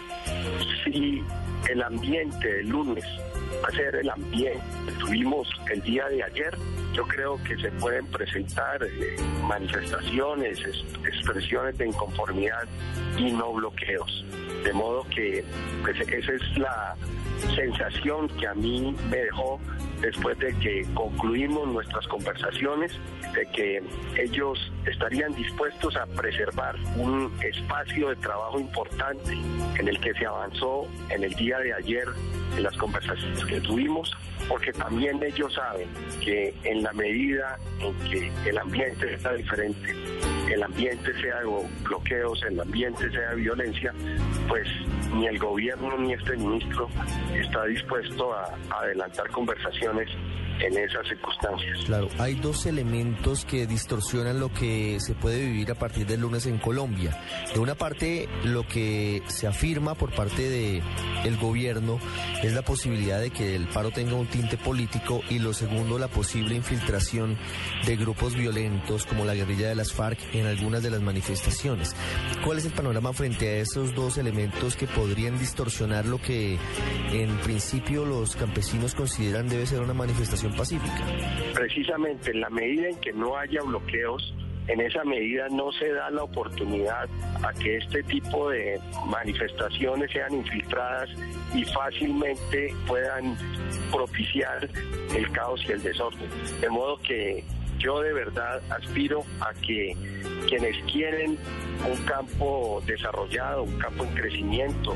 [0.84, 1.22] Si
[1.70, 3.04] el ambiente del lunes
[3.62, 6.56] va a ser el ambiente que tuvimos el día de ayer,
[6.92, 9.16] yo creo que se pueden presentar eh,
[9.48, 10.58] manifestaciones,
[11.04, 12.68] expresiones de inconformidad
[13.16, 14.24] y no bloqueos.
[14.64, 15.44] De modo que
[15.82, 16.96] pues, esa es la
[17.54, 19.60] sensación que a mí me dejó
[20.00, 22.92] después de que concluimos nuestras conversaciones,
[23.34, 23.82] de que
[24.20, 29.32] ellos estarían dispuestos a preservar un espacio de trabajo importante
[29.78, 32.04] en el que se avanzó en el día de ayer
[32.56, 34.12] en las conversaciones que tuvimos,
[34.48, 35.88] porque también ellos saben
[36.20, 39.94] que en la medida en que el ambiente está diferente,
[40.52, 41.40] el ambiente sea
[41.84, 43.92] bloqueos, el ambiente sea violencia,
[44.48, 44.66] pues
[45.14, 46.88] ni el gobierno ni este ministro
[47.34, 50.08] está dispuesto a, adelantar conversaciones
[50.60, 51.78] en esas circunstancias.
[51.86, 56.46] Claro, hay dos elementos que distorsionan lo que se puede vivir a partir del lunes
[56.46, 57.18] en Colombia.
[57.52, 60.82] De una parte, lo que se afirma por parte de
[61.24, 61.98] el gobierno
[62.42, 66.08] es la posibilidad de que el paro tenga un tinte político y lo segundo, la
[66.08, 67.38] posible infiltración
[67.86, 71.94] de grupos violentos como la guerrilla de las FARC en algunas de las manifestaciones.
[72.44, 76.58] ¿Cuál es el panorama frente a esos dos elementos que podrían distorsionar lo que
[77.12, 79.94] en principio los campesinos consideran debe ser una
[80.50, 81.04] pacífica?
[81.54, 84.34] Precisamente en la medida en que no haya bloqueos,
[84.68, 87.08] en esa medida no se da la oportunidad
[87.42, 91.10] a que este tipo de manifestaciones sean infiltradas
[91.54, 93.36] y fácilmente puedan
[93.90, 94.68] propiciar
[95.16, 96.28] el caos y el desorden.
[96.60, 97.44] De modo que
[97.78, 99.96] yo de verdad aspiro a que
[100.48, 101.36] quienes quieren
[101.90, 104.94] un campo desarrollado, un campo en crecimiento,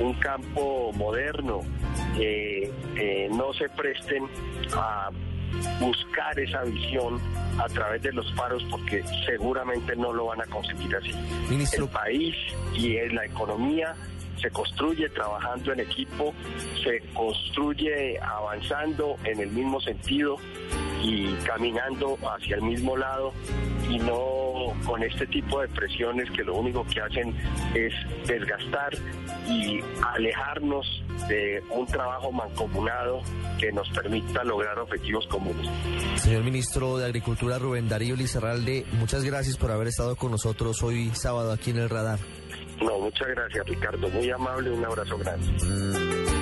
[0.00, 1.60] un campo moderno,
[2.18, 4.28] eh, no se presten
[4.76, 5.10] a
[5.80, 7.20] buscar esa visión
[7.58, 11.12] a través de los paros porque seguramente no lo van a conseguir así.
[11.76, 12.34] El país
[12.74, 13.94] y la economía
[14.40, 16.34] se construye trabajando en equipo,
[16.82, 20.36] se construye avanzando en el mismo sentido
[21.02, 23.32] y caminando hacia el mismo lado
[23.88, 24.43] y no
[24.86, 27.34] con este tipo de presiones que lo único que hacen
[27.74, 27.92] es
[28.26, 28.92] desgastar
[29.48, 29.80] y
[30.14, 30.86] alejarnos
[31.28, 33.22] de un trabajo mancomunado
[33.58, 35.68] que nos permita lograr objetivos comunes.
[36.16, 41.10] Señor ministro de Agricultura Rubén Darío Lizarralde, muchas gracias por haber estado con nosotros hoy
[41.14, 42.18] sábado aquí en el radar.
[42.82, 46.33] No, muchas gracias Ricardo, muy amable, un abrazo grande.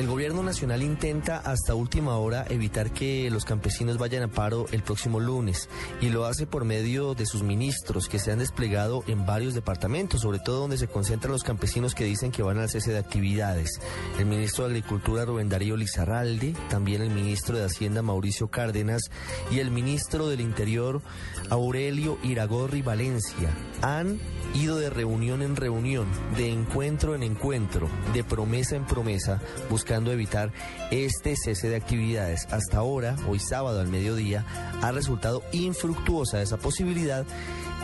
[0.00, 4.82] El gobierno nacional intenta hasta última hora evitar que los campesinos vayan a paro el
[4.82, 5.68] próximo lunes
[6.00, 10.22] y lo hace por medio de sus ministros que se han desplegado en varios departamentos,
[10.22, 13.78] sobre todo donde se concentran los campesinos que dicen que van al cese de actividades.
[14.18, 19.02] El ministro de Agricultura Rubén Darío Lizarralde, también el ministro de Hacienda Mauricio Cárdenas
[19.50, 21.02] y el ministro del Interior
[21.50, 23.50] Aurelio Iragorri Valencia
[23.82, 24.18] han
[24.54, 26.08] ido de reunión en reunión,
[26.38, 30.52] de encuentro en encuentro, de promesa en promesa, buscando evitar
[30.90, 32.46] este cese de actividades.
[32.50, 34.46] Hasta ahora, hoy sábado al mediodía,
[34.80, 37.26] ha resultado infructuosa esa posibilidad.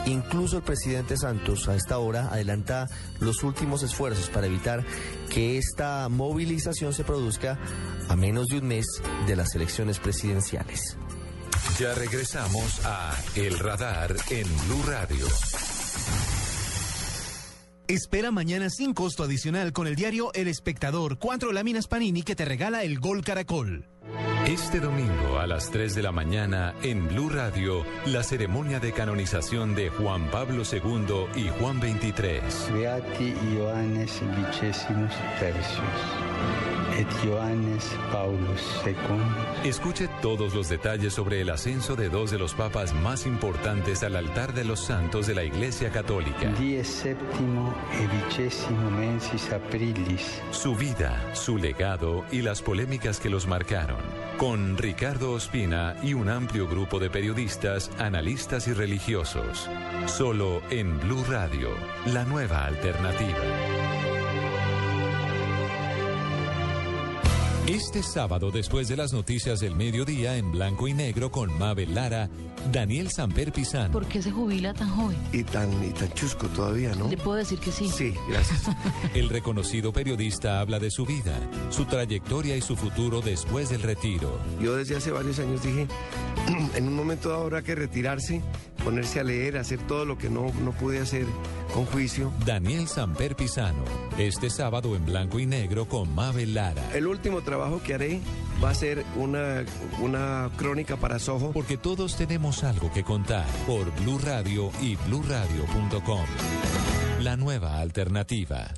[0.07, 2.87] Incluso el presidente Santos a esta hora adelanta
[3.19, 4.85] los últimos esfuerzos para evitar
[5.29, 7.59] que esta movilización se produzca
[8.09, 8.87] a menos de un mes
[9.27, 10.97] de las elecciones presidenciales.
[11.81, 15.27] Ya regresamos a El Radar en Blue Radio.
[17.89, 22.45] Espera mañana sin costo adicional con el diario El Espectador, cuatro láminas Panini que te
[22.45, 23.89] regala el Gol Caracol.
[24.45, 29.77] Este domingo a las 3 de la mañana en Blue Radio, la ceremonia de canonización
[29.77, 32.73] de Juan Pablo II y Juan XXIII.
[32.73, 36.66] Beati Ioannes vicesimus tercius
[36.99, 39.69] et Ioannes Paulus II.
[39.69, 44.17] Escuche todos los detalles sobre el ascenso de dos de los papas más importantes al
[44.17, 46.49] altar de los santos de la Iglesia Católica.
[46.59, 50.43] Die séptimo e vicesimo mensis aprilis.
[50.51, 54.01] Su vida, su legado y las polémicas que los marcaron.
[54.39, 59.69] Con Ricardo Ospina y un amplio grupo de periodistas, analistas y religiosos.
[60.07, 61.71] Solo en Blue Radio,
[62.07, 63.76] la nueva alternativa.
[67.69, 72.31] Este sábado, después de las noticias del mediodía en blanco y negro con Mabel Lara,
[72.71, 73.93] Daniel Samper Pizano.
[73.93, 75.17] ¿Por qué se jubila tan joven?
[75.33, 77.09] Y tan, y tan chusco todavía, ¿no?
[77.09, 77.89] Le puedo decir que sí.
[77.89, 78.71] Sí, gracias.
[79.15, 81.37] El reconocido periodista habla de su vida,
[81.71, 84.39] su trayectoria y su futuro después del retiro.
[84.63, 85.89] Yo desde hace varios años dije,
[86.77, 88.43] en un momento dado habrá que retirarse,
[88.85, 91.27] ponerse a leer, hacer todo lo que no, no pude hacer
[91.77, 92.33] con juicio.
[92.47, 93.85] Daniel Samper Pizano,
[94.17, 96.83] este sábado en blanco y negro con Mabel Lara.
[96.95, 98.21] El último trabajo que haré
[98.65, 99.63] va a ser una,
[100.01, 101.53] una crónica para Soho.
[101.53, 106.25] Porque todos tenemos algo que contar por Blue Radio y bluradio.com.
[107.21, 108.73] La nueva alternativa.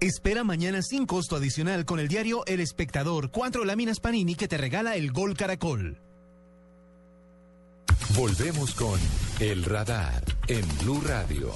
[0.00, 4.56] Espera mañana sin costo adicional con el diario El Espectador, cuatro láminas Panini que te
[4.56, 6.00] regala el Gol Caracol.
[8.14, 8.98] Volvemos con
[9.38, 11.52] El Radar en Blue Radio.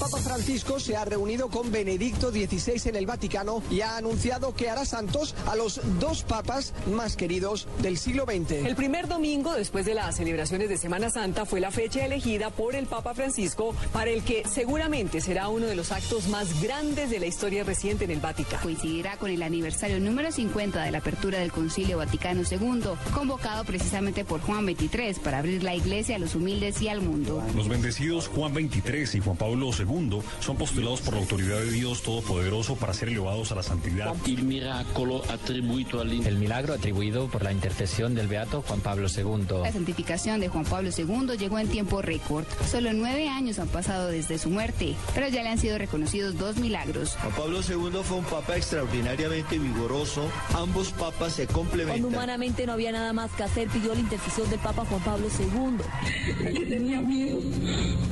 [0.00, 4.70] Papa Francisco se ha reunido con Benedicto XVI en el Vaticano y ha anunciado que
[4.70, 8.64] hará santos a los dos papas más queridos del siglo XX.
[8.64, 12.76] El primer domingo después de las celebraciones de Semana Santa fue la fecha elegida por
[12.76, 17.20] el Papa Francisco para el que seguramente será uno de los actos más grandes de
[17.20, 18.62] la historia reciente en el Vaticano.
[18.62, 24.24] Coincidirá con el aniversario número 50 de la apertura del Concilio Vaticano II, convocado precisamente
[24.24, 27.42] por Juan XXIII para abrir la iglesia a los humildes y al mundo.
[27.54, 29.89] Los bendecidos Juan XXIII y Juan Pablo II
[30.40, 34.14] son postulados por la autoridad de Dios Todopoderoso para ser elevados a la santidad.
[34.24, 39.62] El milagro atribuido al El milagro atribuido por la intercesión del beato Juan Pablo II.
[39.62, 42.44] La santificación de Juan Pablo II llegó en tiempo récord.
[42.70, 46.56] Solo nueve años han pasado desde su muerte, pero ya le han sido reconocidos dos
[46.56, 47.16] milagros.
[47.20, 50.28] Juan Pablo II fue un papa extraordinariamente vigoroso.
[50.54, 52.02] Ambos papas se complementan.
[52.02, 55.26] Cuando humanamente no había nada más que hacer, pidió la intercesión del Papa Juan Pablo
[55.38, 56.64] II.
[56.68, 57.40] tenía miedo,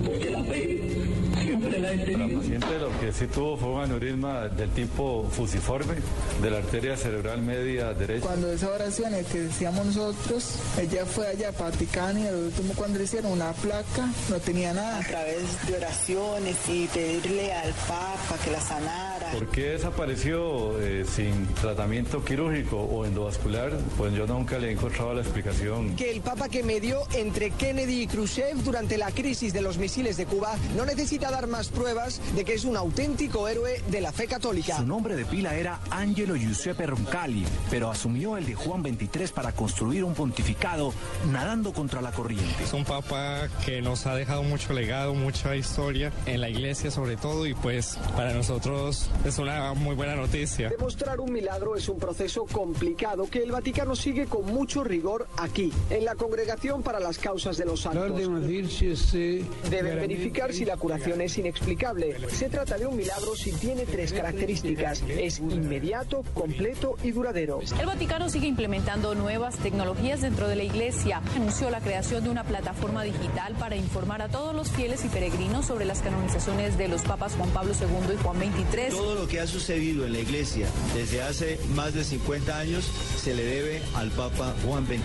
[0.04, 5.94] porque la fe la paciente lo que sí tuvo fue un aneurisma del tipo fusiforme
[6.42, 8.26] de la arteria cerebral media derecha.
[8.26, 12.98] Cuando esa oración que decíamos nosotros, ella fue allá a Vaticano y al último cuando
[12.98, 14.98] le hicieron una placa, no tenía nada.
[14.98, 19.17] A través de oraciones y pedirle al Papa que la sanara.
[19.32, 23.72] ¿Por qué desapareció eh, sin tratamiento quirúrgico o endovascular?
[23.96, 25.96] Pues yo nunca le he encontrado la explicación.
[25.96, 30.16] Que el Papa que medió entre Kennedy y Khrushchev durante la crisis de los misiles
[30.16, 34.12] de Cuba no necesita dar más pruebas de que es un auténtico héroe de la
[34.12, 34.76] fe católica.
[34.76, 39.52] Su nombre de pila era Angelo Giuseppe Roncalli, pero asumió el de Juan XXIII para
[39.52, 40.92] construir un pontificado
[41.30, 42.62] nadando contra la corriente.
[42.62, 47.16] Es un papa que nos ha dejado mucho legado, mucha historia en la iglesia sobre
[47.16, 50.68] todo y pues para nosotros es una muy buena noticia.
[50.68, 55.72] Demostrar un milagro es un proceso complicado que el Vaticano sigue con mucho rigor aquí,
[55.90, 58.16] en la Congregación para las Causas de los Santos.
[59.70, 62.16] Deben verificar si la curación es inexplicable.
[62.28, 65.02] Se trata de un milagro si tiene tres características.
[65.08, 67.60] Es inmediato, completo y duradero.
[67.78, 71.22] El Vaticano sigue implementando nuevas tecnologías dentro de la iglesia.
[71.34, 75.66] Anunció la creación de una plataforma digital para informar a todos los fieles y peregrinos
[75.66, 79.07] sobre las canonizaciones de los papas Juan Pablo II y Juan XXIII.
[79.08, 82.84] Todo lo que ha sucedido en la iglesia desde hace más de 50 años
[83.16, 84.98] se le debe al Papa Juan XXIII.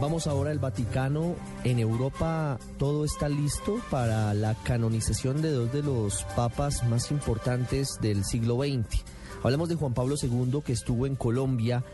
[0.00, 1.36] Vamos ahora al Vaticano.
[1.62, 8.00] En Europa todo está listo para la canonización de dos de los papas más importantes
[8.00, 9.04] del siglo XX.
[9.44, 11.84] Hablamos de Juan Pablo II que estuvo en Colombia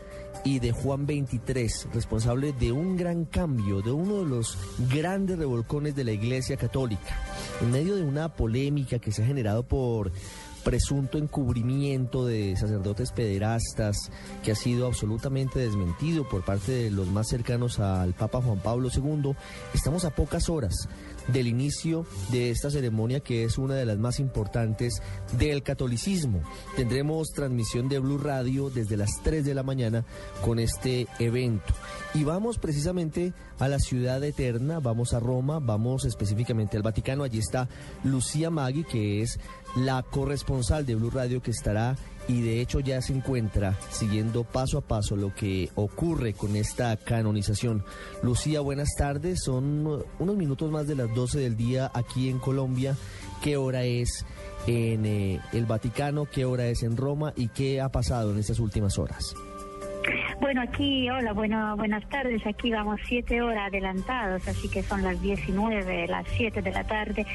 [0.43, 4.57] y de Juan XXIII, responsable de un gran cambio, de uno de los
[4.89, 7.19] grandes revolcones de la Iglesia Católica.
[7.61, 10.11] En medio de una polémica que se ha generado por
[10.63, 14.11] presunto encubrimiento de sacerdotes pederastas
[14.43, 18.89] que ha sido absolutamente desmentido por parte de los más cercanos al Papa Juan Pablo
[18.93, 19.35] II.
[19.73, 20.89] Estamos a pocas horas
[21.27, 25.01] del inicio de esta ceremonia que es una de las más importantes
[25.37, 26.41] del catolicismo.
[26.75, 30.05] Tendremos transmisión de Blue Radio desde las 3 de la mañana
[30.43, 31.73] con este evento.
[32.13, 37.23] Y vamos precisamente a la ciudad eterna, vamos a Roma, vamos específicamente al Vaticano.
[37.23, 37.67] Allí está
[38.03, 39.39] Lucía Maggi, que es
[39.75, 41.95] la corresponsal de Blue Radio que estará
[42.27, 46.95] y de hecho ya se encuentra siguiendo paso a paso lo que ocurre con esta
[46.97, 47.83] canonización.
[48.23, 49.43] Lucía, buenas tardes.
[49.43, 52.97] Son unos minutos más de las 12 del día aquí en Colombia.
[53.43, 54.25] ¿Qué hora es
[54.65, 56.25] en eh, el Vaticano?
[56.25, 57.33] ¿Qué hora es en Roma?
[57.35, 59.35] ¿Y qué ha pasado en estas últimas horas?
[60.45, 62.45] Bueno, aquí, hola, bueno, buenas tardes.
[62.45, 67.25] Aquí vamos siete horas adelantados, así que son las 19, las 7 de la tarde.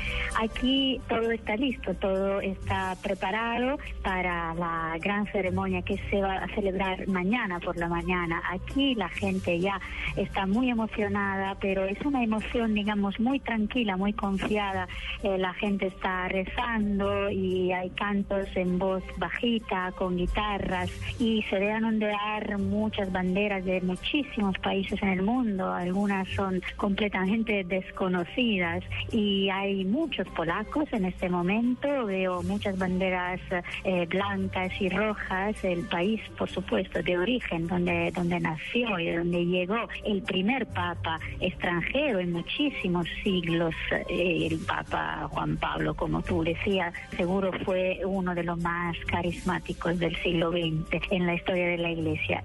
[0.40, 6.46] Aquí todo está listo, todo está preparado para la gran ceremonia que se va a
[6.54, 8.42] celebrar mañana por la mañana.
[8.48, 9.80] Aquí la gente ya
[10.14, 14.86] está muy emocionada, pero es una emoción, digamos, muy tranquila, muy confiada.
[15.24, 21.56] Eh, la gente está rezando y hay cantos en voz bajita, con guitarras, y se
[21.56, 28.82] dejan ondear muchas banderas de muchísimos países en el mundo, algunas son completamente desconocidas
[29.12, 33.40] y hay muchos polacos en este momento, veo muchas banderas
[33.84, 39.46] eh, blancas y rojas, el país por supuesto de origen donde, donde nació y donde
[39.46, 43.74] llegó el primer papa extranjero en muchísimos siglos,
[44.08, 49.98] eh, el papa Juan Pablo, como tú decías, seguro fue uno de los más carismáticos
[49.98, 52.42] del siglo XX en la historia de la iglesia.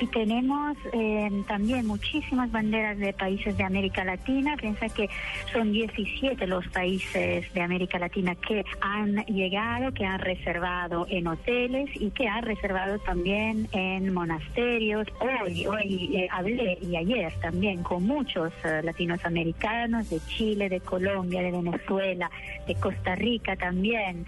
[0.00, 4.56] Y tenemos eh, también muchísimas banderas de países de América Latina.
[4.56, 5.08] Piensa que
[5.52, 11.88] son 17 los países de América Latina que han llegado, que han reservado en hoteles
[11.94, 15.06] y que han reservado también en monasterios.
[15.20, 20.80] Hoy, hoy eh, hablé y ayer también con muchos eh, latinos americanos de Chile, de
[20.80, 22.30] Colombia, de Venezuela,
[22.66, 24.26] de Costa Rica también.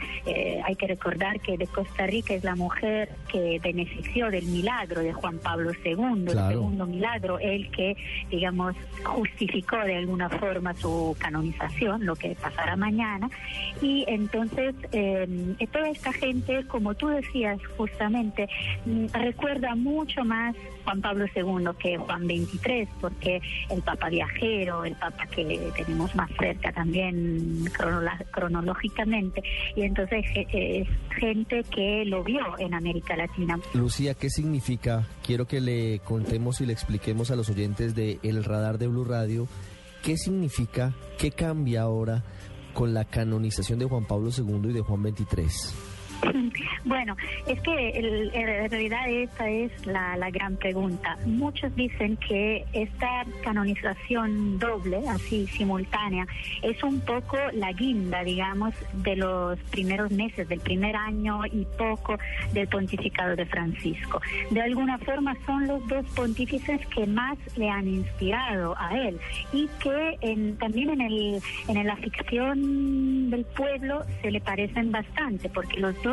[0.65, 5.12] hay que recordar que de Costa Rica es la mujer que benefició del milagro de
[5.12, 7.97] Juan Pablo II, el segundo milagro, el que,
[8.30, 13.28] digamos, justificó de alguna forma su canonización, lo que pasará mañana.
[13.82, 18.49] Y entonces, em, toda esta gente, como tú decías justamente,
[18.86, 20.55] mm, recuerda mucho más
[20.89, 26.30] Juan Pablo II que Juan XXIII, porque el Papa viajero, el Papa que tenemos más
[26.39, 27.66] cerca también
[28.32, 29.43] cronológicamente,
[29.76, 30.89] y entonces es
[31.20, 33.61] gente que lo vio en América Latina.
[33.74, 35.07] Lucía, ¿qué significa?
[35.22, 39.05] Quiero que le contemos y le expliquemos a los oyentes de El Radar de Blue
[39.05, 39.47] Radio
[40.03, 42.24] qué significa, qué cambia ahora
[42.72, 45.88] con la canonización de Juan Pablo II y de Juan XXIII.
[46.85, 47.16] Bueno,
[47.47, 47.91] es que
[48.33, 51.16] en realidad esta es la, gran pregunta.
[51.25, 56.27] Muchos dicen que esta canonización doble, así simultánea,
[56.62, 62.19] es un poco la guinda, digamos, de los primeros meses, del primer año y poco
[62.53, 64.21] del pontificado de Francisco.
[64.51, 69.19] De alguna forma son los dos pontífices que más le han inspirado a él
[69.53, 75.79] y que también en, el, en la ficción del pueblo se le parecen bastante, porque
[75.79, 76.08] los dos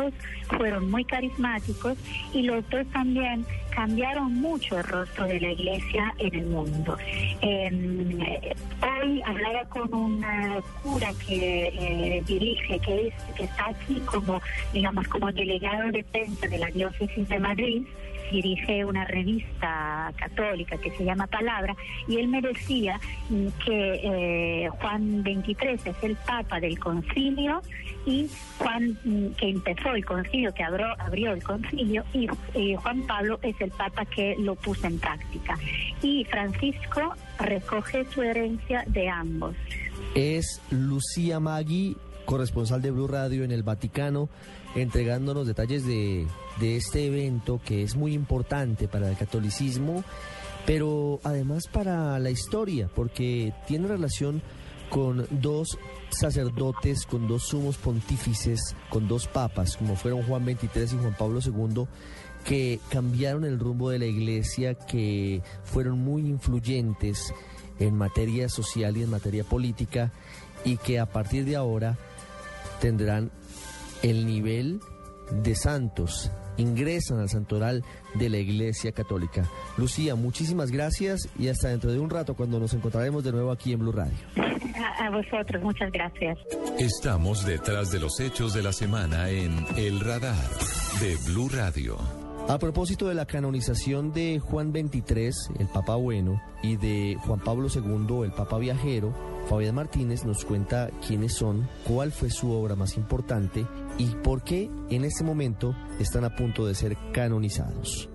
[0.56, 1.96] fueron muy carismáticos
[2.32, 3.44] y los dos también
[3.76, 6.96] cambiaron mucho el rostro de la iglesia en el mundo.
[7.42, 14.40] Em, hoy hablaba con una cura que eh, dirige, que, es, que está aquí como,
[14.72, 17.82] digamos, como delegado de prensa de la diócesis de Madrid,
[18.30, 21.74] dirige una revista católica que se llama Palabra,
[22.08, 23.00] y él me decía
[23.64, 27.62] que eh, Juan XXIII es el Papa del concilio
[28.06, 28.98] y Juan,
[29.36, 34.04] que empezó el concilio, que abrió, abrió el concilio, y Juan Pablo es el Papa
[34.04, 35.58] que lo puso en práctica.
[36.02, 39.56] Y Francisco recoge su herencia de ambos.
[40.14, 44.28] Es Lucía Maggi, corresponsal de Blue Radio en el Vaticano,
[44.76, 46.26] entregándonos detalles de,
[46.60, 50.04] de este evento que es muy importante para el catolicismo,
[50.66, 54.42] pero además para la historia, porque tiene relación
[54.90, 55.78] con dos
[56.10, 61.40] sacerdotes, con dos sumos pontífices, con dos papas, como fueron Juan XXIII y Juan Pablo
[61.44, 61.86] II,
[62.44, 67.32] que cambiaron el rumbo de la iglesia, que fueron muy influyentes
[67.78, 70.12] en materia social y en materia política,
[70.64, 71.96] y que a partir de ahora
[72.80, 73.30] tendrán
[74.02, 74.80] el nivel
[75.42, 77.84] de santos ingresan al santoral
[78.14, 79.44] de la Iglesia Católica.
[79.76, 83.72] Lucía, muchísimas gracias y hasta dentro de un rato cuando nos encontraremos de nuevo aquí
[83.72, 84.16] en Blue Radio.
[84.98, 86.38] A, vosotros, muchas gracias.
[86.78, 90.48] Estamos detrás de los hechos de la semana en El Radar
[91.00, 91.96] de Blue Radio.
[92.48, 97.68] A propósito de la canonización de Juan XXIII, el Papa Bueno, y de Juan Pablo
[97.74, 99.12] II, el Papa Viajero,
[99.48, 103.66] Fabián Martínez nos cuenta quiénes son, cuál fue su obra más importante
[103.98, 108.08] y por qué en este momento están a punto de ser canonizados.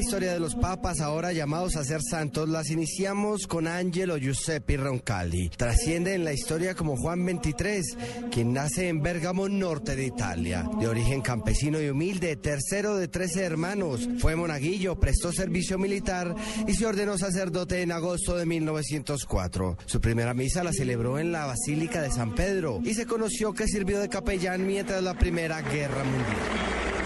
[0.00, 4.78] La historia de los papas ahora llamados a ser santos las iniciamos con Angelo Giuseppe
[4.78, 5.50] Roncalli.
[5.50, 10.66] Trasciende en la historia como Juan XXIII, quien nace en Bérgamo, norte de Italia.
[10.80, 16.34] De origen campesino y humilde, tercero de trece hermanos, fue monaguillo, prestó servicio militar
[16.66, 19.76] y se ordenó sacerdote en agosto de 1904.
[19.84, 23.68] Su primera misa la celebró en la Basílica de San Pedro y se conoció que
[23.68, 26.99] sirvió de capellán mientras la Primera Guerra Mundial.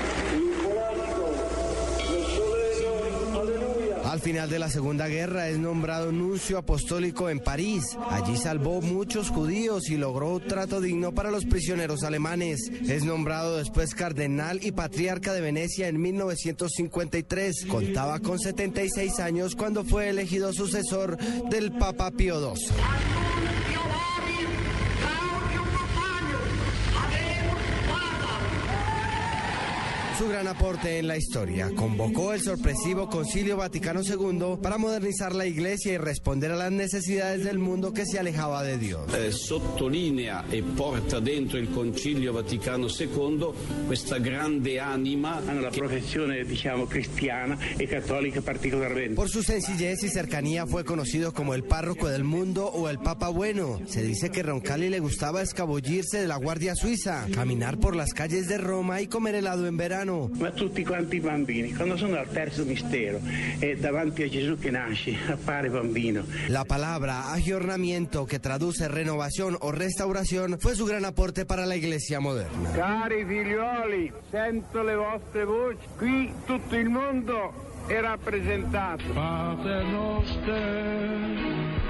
[4.14, 7.82] Al final de la Segunda Guerra es nombrado nuncio apostólico en París.
[8.10, 12.70] Allí salvó muchos judíos y logró trato digno para los prisioneros alemanes.
[12.86, 17.66] Es nombrado después cardenal y patriarca de Venecia en 1953.
[17.66, 21.18] Contaba con 76 años cuando fue elegido sucesor
[21.50, 23.33] del Papa Pío XII.
[30.18, 31.70] Su gran aporte en la historia.
[31.74, 37.42] Convocó el sorpresivo Concilio Vaticano II para modernizar la iglesia y responder a las necesidades
[37.44, 39.12] del mundo que se alejaba de Dios.
[39.14, 43.48] Eh, sottolinea e porta dentro il Concilio Vaticano II
[43.86, 45.40] questa grande anima.
[45.40, 49.14] La profesione, diciamo, cristiana e cattolica particolarmente.
[49.14, 53.30] Por su sencillez y cercanía fue conocido como el párroco del mundo o el Papa
[53.30, 53.80] Bueno.
[53.86, 58.46] Se dice que Roncalli le gustaba escabullirse de la Guardia Suiza, caminar por las calles
[58.46, 62.28] de Roma y comer helado en verano Ma tutti quanti i bambini, quando sono al
[62.30, 63.20] terzo mistero
[63.58, 66.24] e davanti a Gesù che nasce, appare bambino.
[66.48, 72.20] La palabra aggiornamiento, que traduce renovación o restauración, fue su gran aporte para la iglesia
[72.20, 72.70] moderna.
[72.72, 75.86] Cari figlioli, sento le vostre voci.
[75.96, 77.52] Qui tutto il mondo
[77.86, 79.04] è rappresentato.
[79.12, 79.84] Pater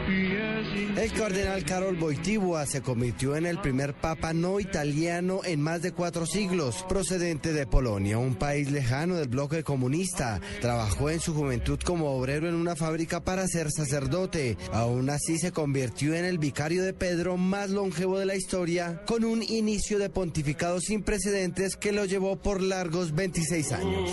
[0.07, 5.93] el cardenal Carol Boitibua se convirtió en el primer papa no italiano en más de
[5.93, 10.41] cuatro siglos, procedente de Polonia, un país lejano del bloque comunista.
[10.61, 14.59] Trabajó en su juventud como obrero en una fábrica para ser sacerdote.
[14.73, 19.25] Aún así se convirtió en el vicario de Pedro más longevo de la historia, con
[19.25, 24.11] un inicio de pontificado sin precedentes que lo llevó por largos 26 años.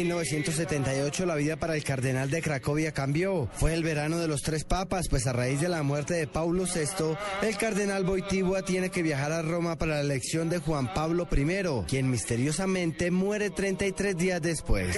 [0.00, 3.50] En 1978 la vida para el cardenal de Cracovia cambió.
[3.52, 6.64] Fue el verano de los tres papas, pues a raíz de la muerte de Paulo
[6.64, 11.28] VI, el cardenal Boitigua tiene que viajar a Roma para la elección de Juan Pablo
[11.30, 14.96] I, quien misteriosamente muere 33 días después.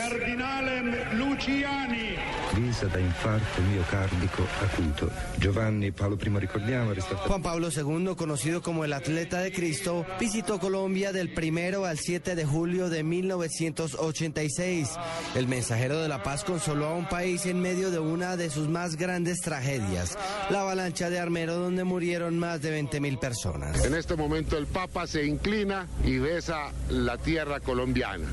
[1.14, 2.14] Luciani.
[2.54, 5.10] infarto miocárdico acuto.
[5.40, 6.92] Giovanni Paolo I ricordiamo
[7.26, 12.36] Juan Pablo II, conocido como el atleta de Cristo, visitó Colombia del 1 al 7
[12.36, 14.91] de julio de 1986.
[15.34, 18.68] El mensajero de la paz consoló a un país en medio de una de sus
[18.68, 20.16] más grandes tragedias,
[20.50, 23.84] la avalancha de Armero donde murieron más de 20 mil personas.
[23.84, 28.26] En este momento el Papa se inclina y besa la tierra colombiana.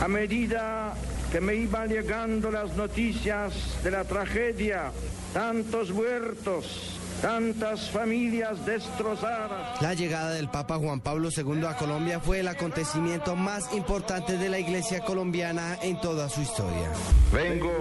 [0.00, 0.94] A medida
[1.32, 4.92] que me iban llegando las noticias de la tragedia,
[5.32, 6.95] tantos muertos,
[7.26, 9.82] tantas familias destrozadas.
[9.82, 14.48] La llegada del Papa Juan Pablo II a Colombia fue el acontecimiento más importante de
[14.48, 16.88] la iglesia colombiana en toda su historia.
[17.32, 17.72] Vengo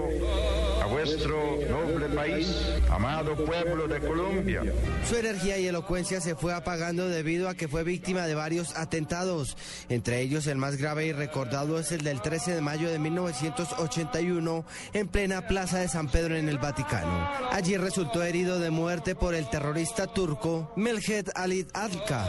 [0.82, 1.38] a vuestro
[1.70, 2.48] noble país,
[2.90, 4.64] amado pueblo de Colombia.
[5.08, 9.58] Su energía y elocuencia se fue apagando debido a que fue víctima de varios atentados.
[9.90, 14.66] Entre ellos el más grave y recordado es el del 13 de mayo de 1981
[14.94, 17.30] en plena plaza de San Pedro en el Vaticano.
[17.52, 22.26] Allí resultó herido de muerte por el terrorista turco Melhed Ali Adka.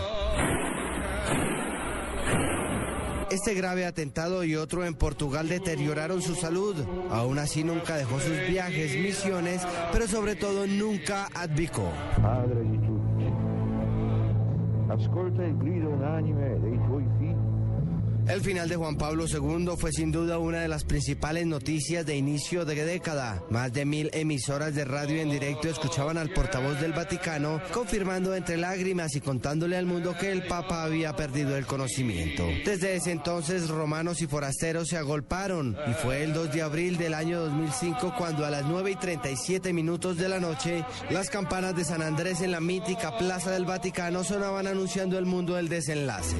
[3.30, 6.76] Este grave atentado y otro en Portugal deterioraron su salud.
[7.10, 11.90] Aún así nunca dejó sus viajes, misiones, pero sobre todo nunca abdicó.
[12.22, 12.62] Padre
[14.88, 16.75] ascolta il grido tuoi figli
[18.28, 22.16] El final de Juan Pablo II fue sin duda una de las principales noticias de
[22.16, 23.44] inicio de década.
[23.50, 28.56] Más de mil emisoras de radio en directo escuchaban al portavoz del Vaticano confirmando entre
[28.56, 32.44] lágrimas y contándole al mundo que el Papa había perdido el conocimiento.
[32.64, 37.14] Desde ese entonces romanos y forasteros se agolparon y fue el 2 de abril del
[37.14, 41.84] año 2005 cuando a las 9 y 37 minutos de la noche las campanas de
[41.84, 46.36] San Andrés en la mítica Plaza del Vaticano sonaban anunciando el mundo del desenlace.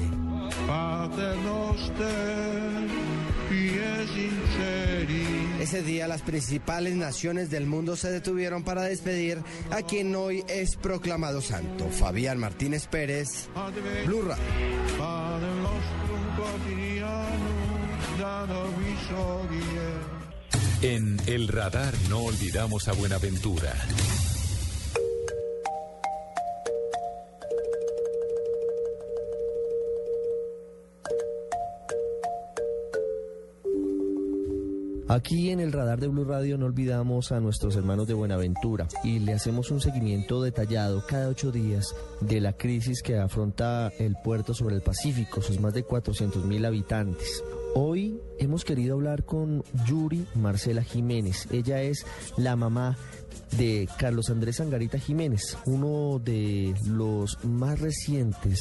[5.59, 9.39] Ese día las principales naciones del mundo se detuvieron para despedir
[9.71, 13.49] a quien hoy es proclamado santo, Fabián Martínez Pérez,
[14.05, 14.29] Blue
[20.81, 23.73] En El Radar no olvidamos a Buenaventura.
[35.09, 39.19] Aquí en el radar de Blue Radio no olvidamos a nuestros hermanos de Buenaventura y
[39.19, 44.53] le hacemos un seguimiento detallado cada ocho días de la crisis que afronta el puerto
[44.53, 47.41] sobre el Pacífico, sus más de 400 mil habitantes.
[47.73, 51.47] Hoy hemos querido hablar con Yuri Marcela Jiménez.
[51.51, 52.05] Ella es
[52.35, 52.97] la mamá
[53.57, 58.59] de Carlos Andrés Angarita Jiménez, uno de los más recientes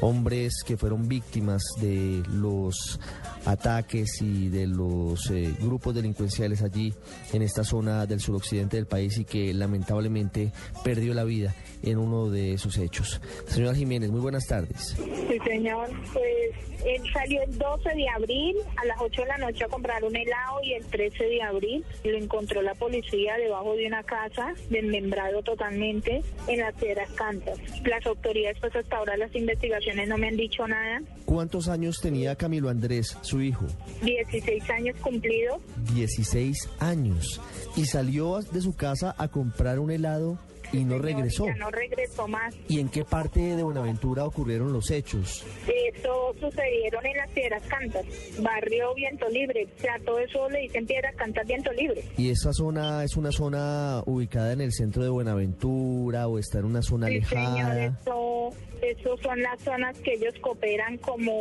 [0.00, 3.00] hombres que fueron víctimas de los
[3.44, 6.92] ataques y de los eh, grupos delincuenciales allí
[7.32, 10.52] en esta zona del suroccidente del país y que lamentablemente
[10.84, 13.20] perdió la vida en uno de sus hechos.
[13.46, 14.96] Señora Jiménez, muy buenas tardes.
[14.96, 15.88] Sí, señor.
[16.12, 20.04] Pues él salió el 12 de abril a las 8 de la noche a comprar
[20.04, 24.54] un helado y el 13 de abril lo encontró la policía debajo de una casa,
[24.70, 27.58] desmembrado totalmente en las piedras cantas.
[27.84, 31.00] Las autoridades, pues hasta ahora las investigaciones no me han dicho nada.
[31.24, 33.66] ¿Cuántos años tenía Camilo Andrés, su hijo?
[34.02, 35.60] 16 años cumplidos.
[35.94, 37.40] 16 años.
[37.76, 40.38] ¿Y salió de su casa a comprar un helado
[40.72, 41.46] y no regresó.
[41.58, 42.54] no regresó más.
[42.68, 45.44] ¿Y en qué parte de Buenaventura ocurrieron los hechos?
[45.66, 48.04] Eso sucedieron en las Piedras Cantas,
[48.40, 49.66] barrio Viento Libre.
[49.76, 52.02] O sea, todo eso le dicen Piedras Cantas Viento Libre.
[52.16, 56.66] ¿Y esa zona es una zona ubicada en el centro de Buenaventura o está en
[56.66, 57.74] una zona sí, lejana?
[57.74, 58.50] Señor, eso,
[58.82, 61.32] eso son las zonas que ellos cooperan como,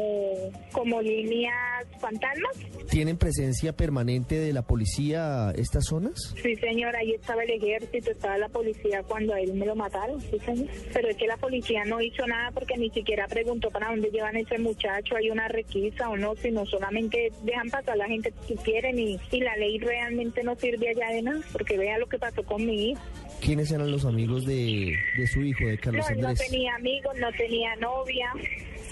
[0.71, 2.57] como líneas fantasmas.
[2.89, 6.33] ¿Tienen presencia permanente de la policía estas zonas?
[6.41, 10.19] Sí, señor, ahí estaba el ejército, estaba la policía cuando a él me lo mataron,
[10.21, 10.67] sí, señor.
[10.93, 14.35] Pero es que la policía no hizo nada porque ni siquiera preguntó para dónde llevan
[14.35, 18.55] ese muchacho, hay una requisa o no, sino solamente dejan pasar a la gente que
[18.55, 22.17] quieren y, y la ley realmente no sirve allá de nada, porque vea lo que
[22.19, 23.01] pasó con mi hijo.
[23.41, 26.49] ¿Quiénes eran los amigos de, de su hijo, de Carlos No, él no Andrés?
[26.49, 28.31] tenía amigos, no tenía novia.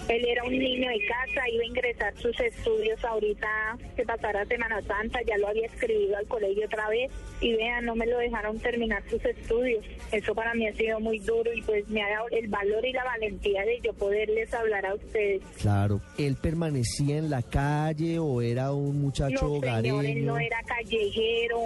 [0.10, 4.82] Él era un niño de casa, iba a ingresar sus estudios ahorita que pasara Semana
[4.82, 8.60] Santa, ya lo había escribido al colegio otra vez y vean, no me lo dejaron
[8.60, 9.84] terminar sus estudios.
[10.12, 12.91] Eso para mí ha sido muy duro y pues me ha dado el valor y
[12.91, 15.41] la valentía de yo poderles hablar a ustedes.
[15.62, 16.01] Claro.
[16.18, 20.26] ¿Él permanecía en la calle o era un muchacho No, señor, él hogareño?
[20.34, 21.60] no era callejero.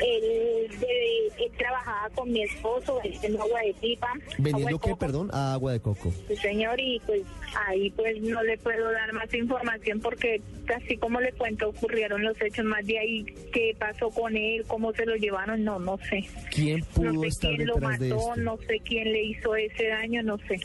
[0.00, 4.06] Él, de- él trabajaba con mi esposo vendiendo agua de pipa.
[4.08, 4.98] agua de ¿Vendiendo qué, coco.
[4.98, 5.30] perdón?
[5.32, 6.10] Ah, agua de coco.
[6.28, 7.22] Sí, señor, y pues
[7.66, 10.40] ahí pues no le puedo dar más información porque
[10.74, 14.92] así como le cuento ocurrieron los hechos más de ahí, qué pasó con él, cómo
[14.92, 16.24] se lo llevaron, no, no sé.
[16.50, 18.36] ¿Quién pudo No sé estar quién lo de mató, esto?
[18.36, 20.58] no sé quién le hizo ese daño, no sé.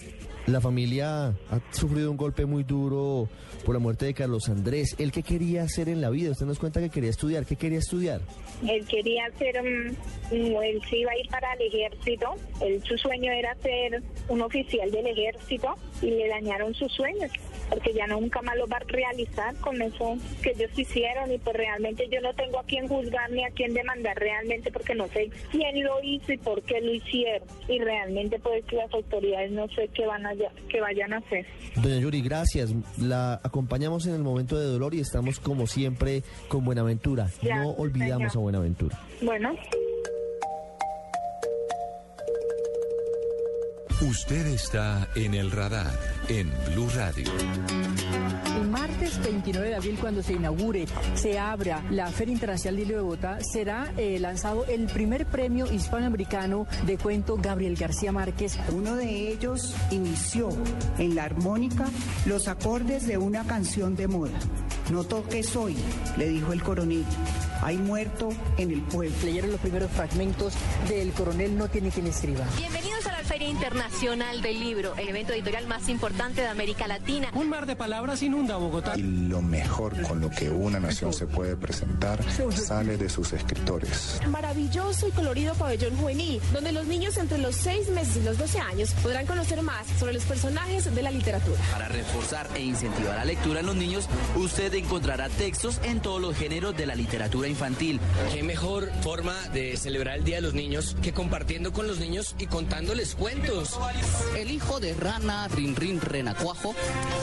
[0.47, 3.27] La familia ha sufrido un golpe muy duro
[3.65, 4.95] por la muerte de Carlos Andrés.
[4.99, 6.29] ¿Él qué quería hacer en la vida?
[6.29, 7.47] Usted nos cuenta que quería estudiar.
[7.47, 8.21] ¿Qué quería estudiar?
[8.61, 13.55] Él quería ser, él se iba a ir para el ejército, él, su sueño era
[13.55, 17.31] ser un oficial del ejército y le dañaron sus sueños,
[17.69, 21.55] porque ya nunca más lo va a realizar con eso que ellos hicieron y pues
[21.55, 25.29] realmente yo no tengo a quién juzgar ni a quién demandar realmente porque no sé
[25.51, 29.89] quién lo hizo y por qué lo hicieron y realmente pues las autoridades no sé
[29.93, 30.34] qué van a
[30.69, 31.45] qué vayan a hacer.
[31.75, 32.73] Doña Yuri, gracias.
[33.01, 37.27] La acompañamos en el momento de dolor y estamos como siempre con Buenaventura.
[37.41, 38.37] Ya, no olvidamos señor.
[38.37, 38.99] a Buenaventura.
[39.21, 39.55] Bueno.
[44.01, 47.31] Usted está en el radar en Blue Radio.
[48.57, 52.97] El martes 29 de abril, cuando se inaugure, se abra la Feria Internacional del Libro
[52.97, 58.59] de Bogotá, será eh, lanzado el primer premio hispanoamericano de cuento Gabriel García Márquez.
[58.73, 60.49] Uno de ellos inició
[60.97, 61.85] en la armónica
[62.25, 64.37] los acordes de una canción de moda.
[64.91, 65.75] No toques hoy,
[66.17, 67.05] le dijo el coronel.
[67.61, 69.15] Hay muerto en el pueblo.
[69.23, 70.53] Leyeron los primeros fragmentos
[70.87, 72.45] del coronel No tiene quien escriba.
[72.57, 77.31] Bienvenidos a la Feria Internacional del Libro, el evento editorial más importante de América Latina.
[77.33, 78.93] Un mar de palabras inunda Bogotá.
[78.95, 82.17] Y lo mejor con lo que una nación se puede presentar
[82.53, 84.21] sale de sus escritores.
[84.29, 88.57] Maravilloso y colorido pabellón juvenil, donde los niños entre los 6 meses y los 12
[88.61, 91.59] años podrán conocer más sobre los personajes de la literatura.
[91.73, 94.07] Para reforzar e incentivar la lectura en los niños,
[94.37, 97.99] usted encontrará textos en todos los géneros de la literatura infantil.
[98.33, 102.33] Qué mejor forma de celebrar el Día de los Niños que compartiendo con los niños
[102.39, 103.79] y contándoles cuentos.
[104.37, 106.75] El hijo de Rana Rin Rin Renacuajo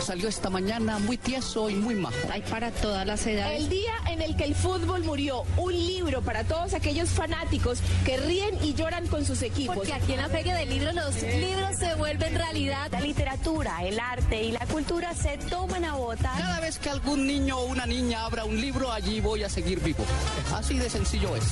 [0.05, 2.17] salió esta mañana muy tieso y muy majo.
[2.33, 3.61] Hay para todas las edades.
[3.61, 8.17] El día en el que el fútbol murió, un libro para todos aquellos fanáticos que
[8.17, 9.77] ríen y lloran con sus equipos.
[9.77, 12.91] Porque aquí en la Feria del Libro los libros se vuelven realidad.
[12.91, 16.37] La literatura, el arte y la cultura se toman a votar.
[16.37, 19.79] Cada vez que algún niño o una niña abra un libro, allí voy a seguir
[19.79, 20.05] vivo.
[20.53, 21.45] Así de sencillo es.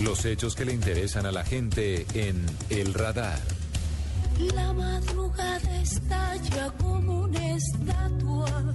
[0.00, 3.40] Los hechos que le interesan a la gente en El Radar.
[4.54, 8.74] La madrugada estalla como una estatua.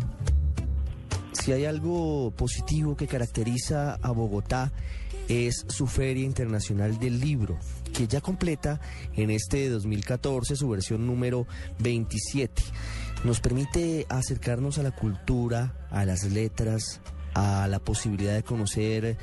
[1.32, 4.74] Si hay algo positivo que caracteriza a Bogotá
[5.30, 7.58] es su Feria Internacional del Libro,
[7.94, 8.82] que ya completa
[9.14, 11.48] en este 2014 su versión número
[11.80, 12.62] 27.
[13.24, 17.00] Nos permite acercarnos a la cultura, a las letras,
[17.34, 19.18] a la posibilidad de conocer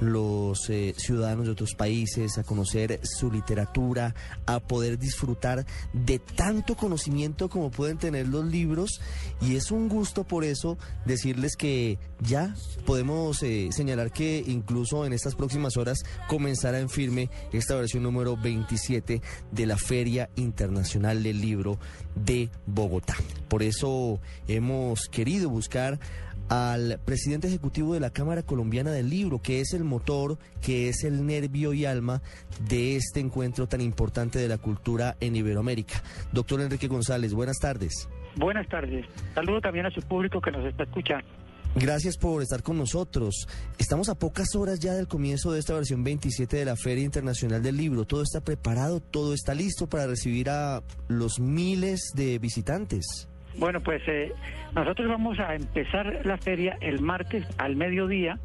[0.00, 4.14] los eh, ciudadanos de otros países, a conocer su literatura,
[4.46, 9.00] a poder disfrutar de tanto conocimiento como pueden tener los libros.
[9.40, 15.12] Y es un gusto por eso decirles que ya podemos eh, señalar que incluso en
[15.12, 19.20] estas próximas horas comenzará en firme esta versión número 27
[19.50, 21.78] de la Feria Internacional del Libro
[22.14, 23.16] de Bogotá.
[23.48, 25.98] Por eso hemos querido buscar
[26.48, 31.04] al presidente ejecutivo de la Cámara Colombiana del Libro, que es el motor, que es
[31.04, 32.22] el nervio y alma
[32.68, 36.02] de este encuentro tan importante de la cultura en Iberoamérica.
[36.32, 38.08] Doctor Enrique González, buenas tardes.
[38.36, 39.06] Buenas tardes.
[39.34, 41.26] Saludo también a su público que nos está escuchando.
[41.78, 43.46] Gracias por estar con nosotros.
[43.76, 47.62] Estamos a pocas horas ya del comienzo de esta versión 27 de la Feria Internacional
[47.62, 48.06] del Libro.
[48.06, 53.28] Todo está preparado, todo está listo para recibir a los miles de visitantes.
[53.58, 54.32] Bueno, pues eh,
[54.74, 58.38] nosotros vamos a empezar la feria el martes al mediodía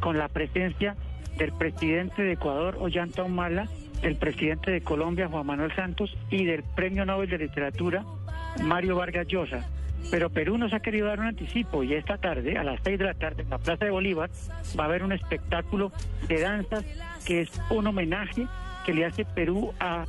[0.00, 0.96] con la presencia
[1.36, 3.68] del presidente de Ecuador, Ollanta Humala,
[4.02, 8.04] del presidente de Colombia, Juan Manuel Santos, y del Premio Nobel de Literatura,
[8.64, 9.68] Mario Vargas Llosa.
[10.10, 13.04] Pero Perú nos ha querido dar un anticipo y esta tarde, a las seis de
[13.04, 14.30] la tarde, en la Plaza de Bolívar,
[14.78, 15.92] va a haber un espectáculo
[16.26, 16.84] de danzas
[17.24, 18.46] que es un homenaje
[18.86, 20.04] que le hace Perú a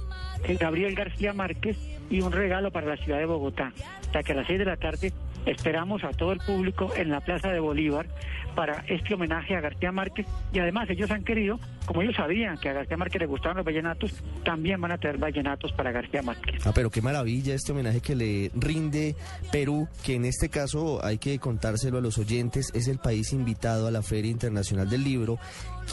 [0.48, 1.78] eh, Gabriel García Márquez
[2.10, 3.72] y un regalo para la ciudad de Bogotá.
[4.12, 5.14] Sea que a las seis de la tarde
[5.46, 8.08] esperamos a todo el público en la Plaza de Bolívar
[8.56, 12.70] para este homenaje a García Márquez y además ellos han querido, como ellos sabían que
[12.70, 14.12] a García Márquez le gustaban los vallenatos,
[14.44, 16.66] también van a tener vallenatos para García Márquez.
[16.66, 19.16] Ah, pero qué maravilla este homenaje que le rinde
[19.52, 23.88] Perú, que en este caso hay que contárselo a los oyentes, es el país invitado
[23.88, 25.40] a la Feria Internacional del Libro,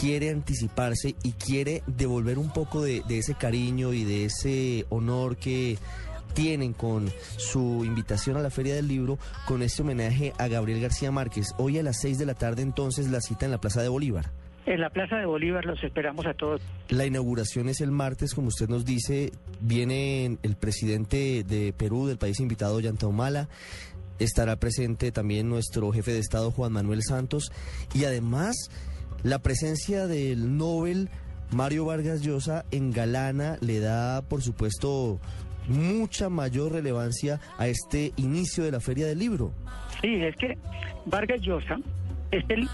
[0.00, 5.78] quiere anticiparse y quiere devolver un poco de ese cariño y de ese honor que
[6.36, 7.08] tienen con
[7.38, 11.54] su invitación a la Feria del Libro con este homenaje a Gabriel García Márquez.
[11.56, 14.26] Hoy a las 6 de la tarde entonces la cita en la Plaza de Bolívar.
[14.66, 16.60] En la Plaza de Bolívar los esperamos a todos.
[16.90, 19.32] La inauguración es el martes, como usted nos dice.
[19.60, 23.48] Viene el presidente de Perú, del país invitado, Humala.
[24.18, 27.50] Estará presente también nuestro jefe de Estado, Juan Manuel Santos.
[27.94, 28.56] Y además,
[29.22, 31.08] la presencia del Nobel,
[31.50, 35.18] Mario Vargas Llosa, en Galana, le da, por supuesto,
[35.68, 39.52] mucha mayor relevancia a este inicio de la Feria del Libro.
[40.00, 40.58] Sí, es que
[41.06, 41.78] Vargas Llosa
[42.30, 42.68] es el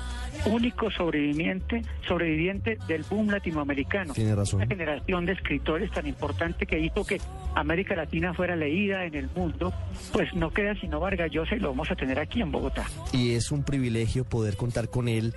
[0.46, 4.14] único sobreviviente, sobreviviente del boom latinoamericano.
[4.14, 4.60] Tiene razón.
[4.60, 7.20] Una generación de escritores tan importante que hizo que
[7.54, 9.72] América Latina fuera leída en el mundo,
[10.12, 12.86] pues no queda sino Vargas Llosa y lo vamos a tener aquí en Bogotá.
[13.12, 15.34] Y es un privilegio poder contar con él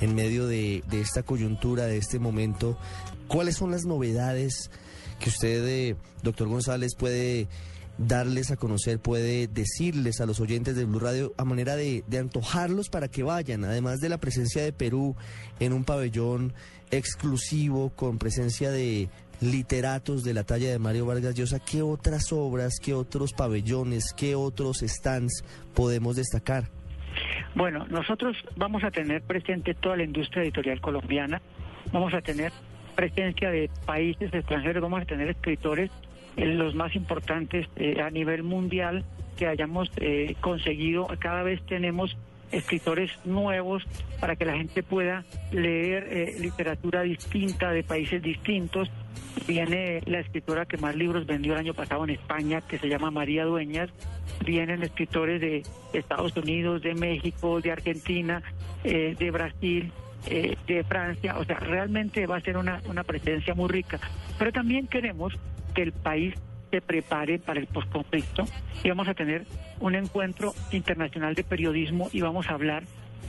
[0.00, 2.78] en medio de, de esta coyuntura, de este momento.
[3.28, 4.70] ¿Cuáles son las novedades?
[5.20, 7.46] Que usted, eh, doctor González, puede
[7.98, 12.88] darles a conocer, puede decirles a los oyentes de Blue Radio a manera de, antojarlos
[12.88, 15.16] para que vayan, además de la presencia de Perú
[15.60, 16.54] en un pabellón
[16.90, 19.10] exclusivo con presencia de
[19.40, 24.34] literatos de la talla de Mario Vargas Llosa, ¿qué otras obras, qué otros pabellones, qué
[24.34, 25.44] otros stands
[25.74, 26.64] podemos destacar?
[27.54, 31.40] Bueno, nosotros vamos a tener presente toda la industria editorial colombiana,
[31.92, 32.52] vamos a tener
[33.00, 35.90] presencia de países extranjeros, vamos a tener escritores
[36.36, 39.06] en los más importantes eh, a nivel mundial
[39.38, 41.08] que hayamos eh, conseguido.
[41.18, 42.14] Cada vez tenemos
[42.52, 43.84] escritores nuevos
[44.20, 48.90] para que la gente pueda leer eh, literatura distinta de países distintos.
[49.46, 53.10] Viene la escritora que más libros vendió el año pasado en España, que se llama
[53.10, 53.88] María Dueñas.
[54.44, 55.62] Vienen escritores de
[55.94, 58.42] Estados Unidos, de México, de Argentina,
[58.84, 59.90] eh, de Brasil,
[60.26, 61.38] eh, de Francia.
[61.38, 63.98] O sea, realmente va a ser una, una presencia muy rica.
[64.38, 65.34] Pero también queremos
[65.74, 66.34] que el país
[66.70, 68.44] se prepare para el postconflicto
[68.84, 69.44] y vamos a tener
[69.80, 72.84] un encuentro internacional de periodismo y vamos a hablar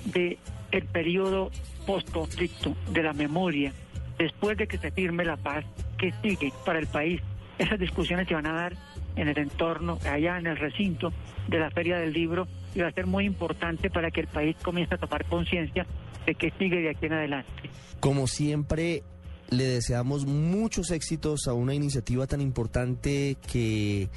[0.06, 0.38] de
[0.72, 1.52] el periodo
[1.86, 3.74] postconflicto, de la memoria,
[4.18, 5.66] después de que se firme la paz,
[5.98, 7.22] que sigue para el país.
[7.58, 8.74] Esas discusiones se van a dar
[9.16, 11.12] en el entorno, allá en el recinto
[11.48, 14.56] de la Feria del Libro, y va a ser muy importante para que el país
[14.64, 15.86] comience a tomar conciencia
[16.26, 17.70] de que sigue de aquí en adelante.
[18.00, 19.04] Como siempre,
[19.50, 24.10] le deseamos muchos éxitos a una iniciativa tan importante que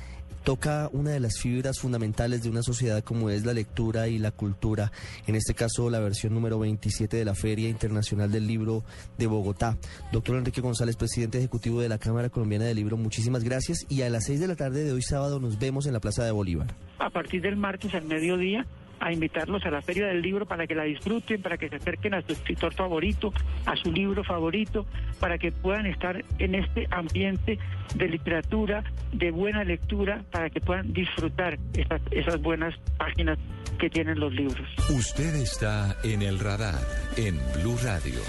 [0.45, 4.31] toca una de las fibras fundamentales de una sociedad como es la lectura y la
[4.31, 4.93] cultura,
[5.27, 8.85] en este caso la versión número 27 de la Feria Internacional del Libro
[9.19, 9.79] de Bogotá.
[10.13, 14.11] Doctor Enrique González, presidente ejecutivo de la Cámara Colombiana del Libro, muchísimas gracias y a
[14.11, 16.75] las 6 de la tarde de hoy sábado nos vemos en la Plaza de Bolívar.
[16.99, 18.67] A partir del martes al mediodía
[19.01, 22.15] a invitarlos a la Feria del Libro para que la disfruten, para que se acerquen
[22.15, 23.33] a su escritor favorito,
[23.67, 24.87] a su libro favorito,
[25.21, 27.59] para que puedan estar en este ambiente
[27.95, 33.39] de literatura, de buena lectura, para que puedan disfrutar esas, esas buenas páginas
[33.79, 34.67] que tienen los libros.
[34.91, 36.81] Usted está en el radar,
[37.17, 38.21] en Blue Radio.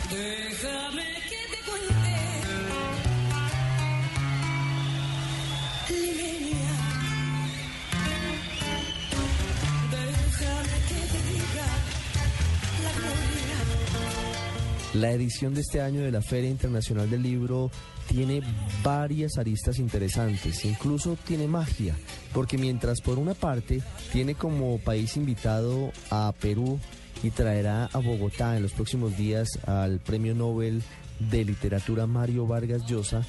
[14.95, 17.69] La edición de este año de la Feria Internacional del Libro
[18.07, 18.41] tiene
[18.81, 21.97] varias aristas interesantes, incluso tiene magia,
[22.33, 23.81] porque mientras por una parte
[24.13, 26.79] tiene como país invitado a Perú
[27.23, 30.81] y traerá a Bogotá en los próximos días al Premio Nobel
[31.19, 33.25] de Literatura Mario Vargas Llosa,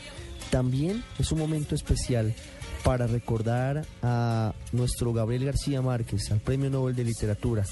[0.51, 2.33] también es un momento especial
[2.87, 7.65] para recordar a nuestro Gabriel García Márquez, al Premio Nobel de Literatura,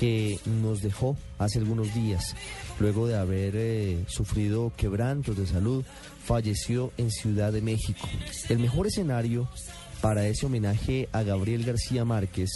[0.00, 2.34] que nos dejó hace algunos días
[2.80, 5.84] luego de haber eh, sufrido quebrantos de salud,
[6.24, 8.08] falleció en Ciudad de México.
[8.48, 9.50] El mejor escenario
[10.00, 12.48] para ese homenaje a Gabriel García Márquez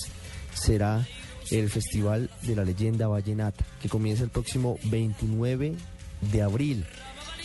[0.55, 1.07] será
[1.51, 5.75] el Festival de la Leyenda Vallenata, que comienza el próximo 29
[6.33, 6.87] de abril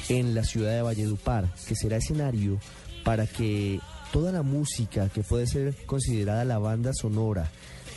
[0.07, 2.61] en la ciudad de Valledupar, que será escenario
[3.03, 3.81] para que
[4.13, 7.49] toda la música que puede ser considerada la banda sonora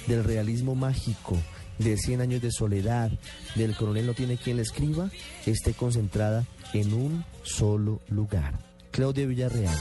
[0.07, 1.37] del realismo mágico,
[1.79, 3.11] de 100 años de soledad,
[3.55, 5.11] del coronel no tiene quien le escriba,
[5.45, 8.59] esté concentrada en un solo lugar.
[8.93, 9.77] Claudia Villarreal.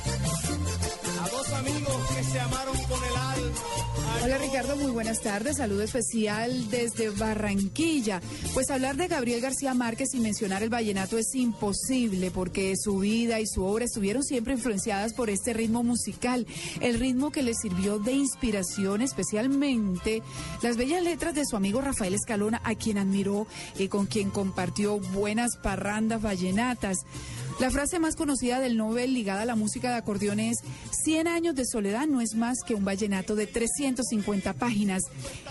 [1.22, 2.74] A dos amigos que se amaron.
[4.26, 5.57] Hola Ricardo, muy buenas tardes.
[5.57, 8.21] Saludo especial desde Barranquilla.
[8.55, 13.39] Pues hablar de Gabriel García Márquez y mencionar el vallenato es imposible porque su vida
[13.39, 16.47] y su obra estuvieron siempre influenciadas por este ritmo musical,
[16.82, 20.23] el ritmo que le sirvió de inspiración especialmente
[20.63, 23.45] las bellas letras de su amigo Rafael Escalona, a quien admiró
[23.78, 26.97] y con quien compartió buenas parrandas vallenatas.
[27.60, 30.58] La frase más conocida del Nobel ligada a la música de acordeón es
[31.03, 35.03] 100 años de soledad no es más que un vallenato de 350 páginas.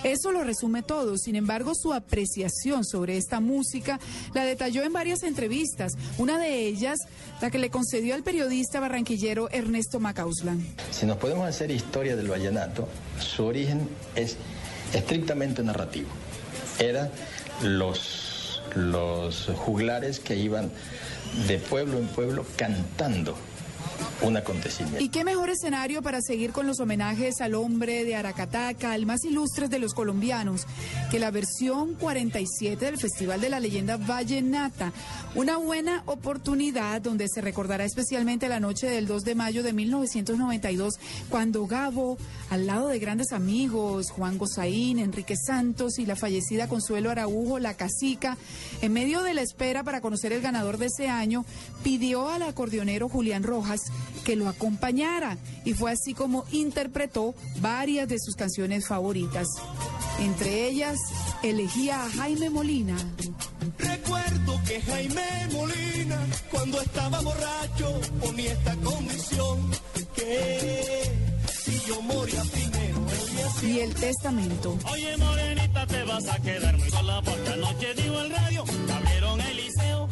[0.02, 1.16] Eso lo resume todo.
[1.16, 3.98] Sin embargo, su apreciación sobre esta música
[4.34, 5.92] la detalló en varias entrevistas.
[6.18, 6.98] Una de ellas,
[7.40, 10.62] la que le concedió al periodista barranquillero Ernesto Macauslan.
[10.90, 12.86] Si nos podemos hacer historia del vallenato,
[13.18, 14.36] su origen es
[14.92, 16.08] estrictamente narrativo.
[16.78, 17.10] Eran
[17.62, 18.23] los,
[18.74, 20.70] los juglares que iban
[21.46, 23.36] de pueblo en pueblo cantando
[24.22, 25.02] un acontecimiento.
[25.02, 29.24] ¿Y qué mejor escenario para seguir con los homenajes al hombre de Aracataca, al más
[29.24, 30.66] ilustres de los colombianos,
[31.10, 34.92] que la versión 47 del Festival de la Leyenda Vallenata?
[35.34, 40.94] Una buena oportunidad donde se recordará especialmente la noche del 2 de mayo de 1992,
[41.28, 42.18] cuando Gabo,
[42.50, 47.74] al lado de grandes amigos, Juan Gozaín, Enrique Santos y la fallecida Consuelo Araujo, la
[47.74, 48.36] casica,
[48.80, 51.44] en medio de la espera para conocer el ganador de ese año,
[51.82, 53.80] pidió al acordeonero Julián Rojas
[54.24, 59.46] que lo acompañara y fue así como interpretó varias de sus canciones favoritas.
[60.20, 60.96] Entre ellas,
[61.42, 62.96] elegía a Jaime Molina.
[63.78, 66.18] Recuerdo que Jaime Molina,
[66.50, 69.70] cuando estaba borracho, ponía esta condición
[70.14, 71.12] que
[71.64, 73.00] si yo moría primero,
[73.62, 74.78] y el testamento.
[74.92, 79.56] Oye, morenita, te vas a quedar muy sola porque anoche dijo el radio, abrieron el
[79.56, 80.08] liceo.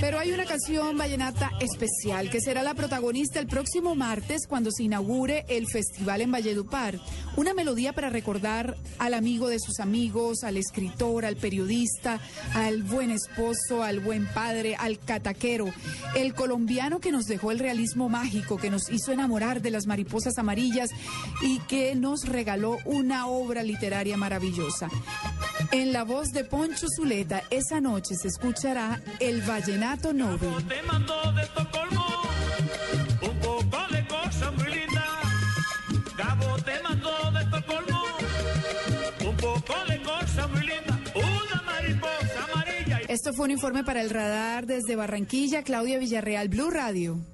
[0.00, 4.84] Pero hay una canción vallenata especial que será la protagonista el próximo martes cuando se
[4.84, 6.98] inaugure el festival en Valledupar.
[7.36, 12.20] Una melodía para recordar al amigo de sus amigos, al escritor, al periodista,
[12.54, 15.66] al buen esposo, al buen padre, al cataquero,
[16.14, 20.38] el colombiano que nos dejó el realismo mágico, que nos hizo enamorar de las mariposas
[20.38, 20.90] amarillas
[21.42, 24.88] y que nos regaló una obra literaria maravillosa.
[25.70, 30.64] En la voz de Poncho Zuleta, esa noche se escuchará el Vallenato Nobel.
[30.66, 32.06] Te mando de Estocolmo
[33.22, 35.04] un poco de cosa muy linda.
[36.16, 38.02] Gabo te mandó de Estocolmo
[39.26, 41.00] un poco de cosa muy linda.
[41.14, 43.00] Una mariposa amarilla.
[43.08, 47.33] Esto fue un informe para el radar desde Barranquilla, Claudia Villarreal, Blue Radio.